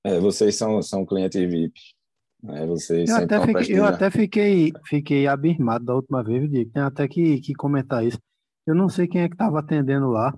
É, 0.05 0.17
vocês 0.19 0.55
são, 0.55 0.81
são 0.81 1.05
clientes 1.05 1.41
VIP. 1.41 1.79
Né? 2.41 2.65
Vocês 2.65 3.09
eu 3.09 3.17
até, 3.17 3.45
fiquei, 3.45 3.79
eu 3.79 3.83
até 3.83 4.09
fiquei, 4.11 4.71
fiquei 4.85 5.27
abismado 5.27 5.83
da 5.83 5.95
última 5.95 6.23
vez, 6.23 6.49
Diego. 6.49 6.71
Tem 6.71 6.83
até 6.83 7.07
que, 7.07 7.41
que 7.41 7.53
comentar 7.53 8.05
isso. 8.05 8.19
Eu 8.65 8.73
não 8.75 8.89
sei 8.89 9.07
quem 9.07 9.21
é 9.21 9.27
que 9.27 9.35
estava 9.35 9.59
atendendo 9.59 10.07
lá. 10.07 10.33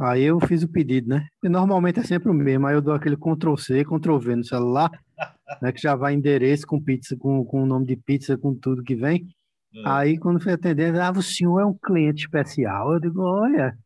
Aí 0.00 0.22
eu 0.22 0.38
fiz 0.38 0.62
o 0.62 0.68
pedido, 0.68 1.08
né? 1.08 1.26
E 1.42 1.48
normalmente 1.48 1.98
é 1.98 2.04
sempre 2.04 2.30
o 2.30 2.34
mesmo. 2.34 2.66
Aí 2.66 2.74
eu 2.74 2.80
dou 2.80 2.94
aquele 2.94 3.16
Ctrl 3.16 3.56
C, 3.56 3.84
Ctrl 3.84 4.18
V 4.18 4.36
no 4.36 4.44
celular, 4.44 4.90
né? 5.60 5.72
Que 5.72 5.80
já 5.80 5.96
vai 5.96 6.14
endereço 6.14 6.66
com 6.66 6.80
pizza, 6.80 7.16
com, 7.16 7.44
com 7.44 7.64
o 7.64 7.66
nome 7.66 7.84
de 7.84 7.96
pizza, 7.96 8.38
com 8.38 8.54
tudo 8.54 8.84
que 8.84 8.94
vem. 8.94 9.26
Hum. 9.74 9.82
Aí 9.84 10.16
quando 10.16 10.40
fui 10.40 10.52
atender, 10.52 10.94
ah, 11.00 11.10
o 11.10 11.22
senhor 11.22 11.60
é 11.60 11.66
um 11.66 11.74
cliente 11.74 12.24
especial. 12.24 12.92
Eu 12.92 13.00
digo, 13.00 13.22
olha. 13.22 13.76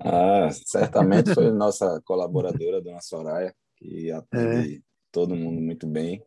Ah, 0.00 0.48
certamente 0.66 1.32
foi 1.32 1.52
nossa 1.52 2.00
colaboradora, 2.04 2.82
dona 2.82 3.00
Soraya, 3.00 3.54
que 3.76 4.10
atende 4.10 4.76
é. 4.76 4.80
todo 5.12 5.36
mundo 5.36 5.60
muito 5.60 5.86
bem. 5.86 6.20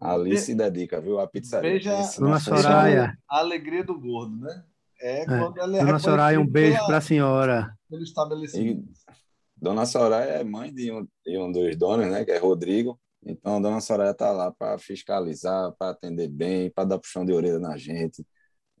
Ali 0.00 0.36
se 0.38 0.54
dedica, 0.54 1.00
viu? 1.00 1.18
A 1.18 1.26
pizzaria. 1.26 1.72
Veja, 1.72 1.94
dona 2.18 2.40
Soraya. 2.40 3.18
A 3.28 3.38
alegria 3.38 3.84
do 3.84 3.98
gordo, 3.98 4.36
né? 4.36 4.64
É, 5.00 5.22
é. 5.22 5.24
quando 5.24 5.58
ela 5.58 5.76
é 5.76 5.84
Dona 5.84 5.98
Soraya, 5.98 6.40
um 6.40 6.46
beijo 6.46 6.78
para 6.86 6.98
a 6.98 7.00
senhora. 7.00 7.74
Pelo 7.88 8.02
estabelecimento. 8.02 8.82
E 8.82 8.96
Dona 9.56 9.86
Soraya 9.86 10.32
é 10.32 10.44
mãe 10.44 10.72
de 10.72 10.92
um, 10.92 11.06
de 11.24 11.38
um 11.38 11.50
dos 11.50 11.76
donos, 11.76 12.06
né, 12.06 12.24
que 12.24 12.30
é 12.30 12.38
Rodrigo. 12.38 12.98
Então, 13.24 13.56
a 13.56 13.60
Dona 13.60 13.80
Soraya 13.80 14.12
está 14.12 14.30
lá 14.30 14.52
para 14.52 14.78
fiscalizar, 14.78 15.72
para 15.78 15.90
atender 15.90 16.28
bem, 16.28 16.70
para 16.70 16.84
dar 16.84 16.98
puxão 16.98 17.24
de 17.24 17.32
orelha 17.32 17.58
na 17.58 17.76
gente. 17.76 18.24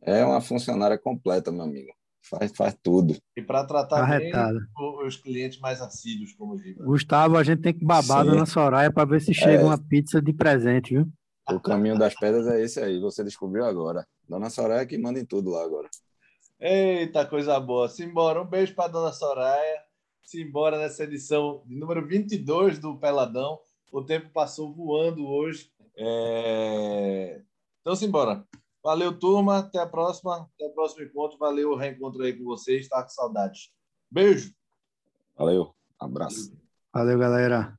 É 0.02 0.24
uma 0.24 0.40
funcionária 0.40 0.98
completa, 0.98 1.50
meu 1.50 1.64
amigo. 1.64 1.92
Faz, 2.28 2.52
faz 2.56 2.76
tudo. 2.82 3.16
E 3.36 3.42
para 3.42 3.64
tratar 3.64 4.02
Arretada. 4.02 4.52
bem 4.52 5.06
os 5.06 5.16
clientes 5.16 5.60
mais 5.60 5.80
assíduos, 5.80 6.32
como 6.34 6.54
o 6.54 6.58
Giba. 6.58 6.84
Gustavo, 6.84 7.36
a 7.36 7.44
gente 7.44 7.62
tem 7.62 7.72
que 7.72 7.84
babar 7.84 8.24
Sim. 8.24 8.30
Dona 8.30 8.46
Soraya 8.46 8.92
para 8.92 9.08
ver 9.08 9.20
se 9.20 9.32
chega 9.32 9.62
é. 9.62 9.64
uma 9.64 9.78
pizza 9.78 10.20
de 10.20 10.32
presente, 10.32 10.94
viu? 10.94 11.08
O 11.48 11.60
caminho 11.60 11.96
das 11.96 12.14
pedras 12.14 12.48
é 12.48 12.60
esse 12.60 12.80
aí, 12.80 12.98
você 12.98 13.22
descobriu 13.22 13.64
agora. 13.64 14.04
Dona 14.28 14.50
Soraya 14.50 14.84
que 14.84 14.98
manda 14.98 15.20
em 15.20 15.24
tudo 15.24 15.50
lá 15.50 15.62
agora. 15.64 15.88
Eita, 16.58 17.26
coisa 17.26 17.60
boa. 17.60 17.88
Simbora. 17.88 18.40
Um 18.40 18.46
beijo 18.46 18.74
para 18.74 18.88
Dona 18.88 19.12
Soraya. 19.12 19.82
Simbora 20.22 20.78
nessa 20.78 21.04
edição 21.04 21.62
de 21.66 21.76
número 21.76 22.06
22 22.06 22.78
do 22.78 22.98
Peladão. 22.98 23.60
O 23.92 24.02
tempo 24.02 24.30
passou 24.30 24.72
voando 24.72 25.26
hoje. 25.26 25.70
É... 25.96 27.42
Então, 27.80 27.94
simbora. 27.94 28.46
Valeu, 28.82 29.18
turma. 29.18 29.58
Até 29.58 29.78
a 29.78 29.86
próxima. 29.86 30.48
Até 30.54 30.66
o 30.66 30.70
próximo 30.70 31.04
encontro. 31.04 31.38
Valeu 31.38 31.72
o 31.72 31.76
reencontro 31.76 32.22
aí 32.22 32.32
com 32.32 32.44
vocês. 32.44 32.82
Está 32.82 33.02
com 33.02 33.10
saudades. 33.10 33.70
Beijo. 34.10 34.54
Valeu. 35.36 35.74
Abraço. 35.98 36.56
Valeu, 36.92 37.18
galera. 37.18 37.78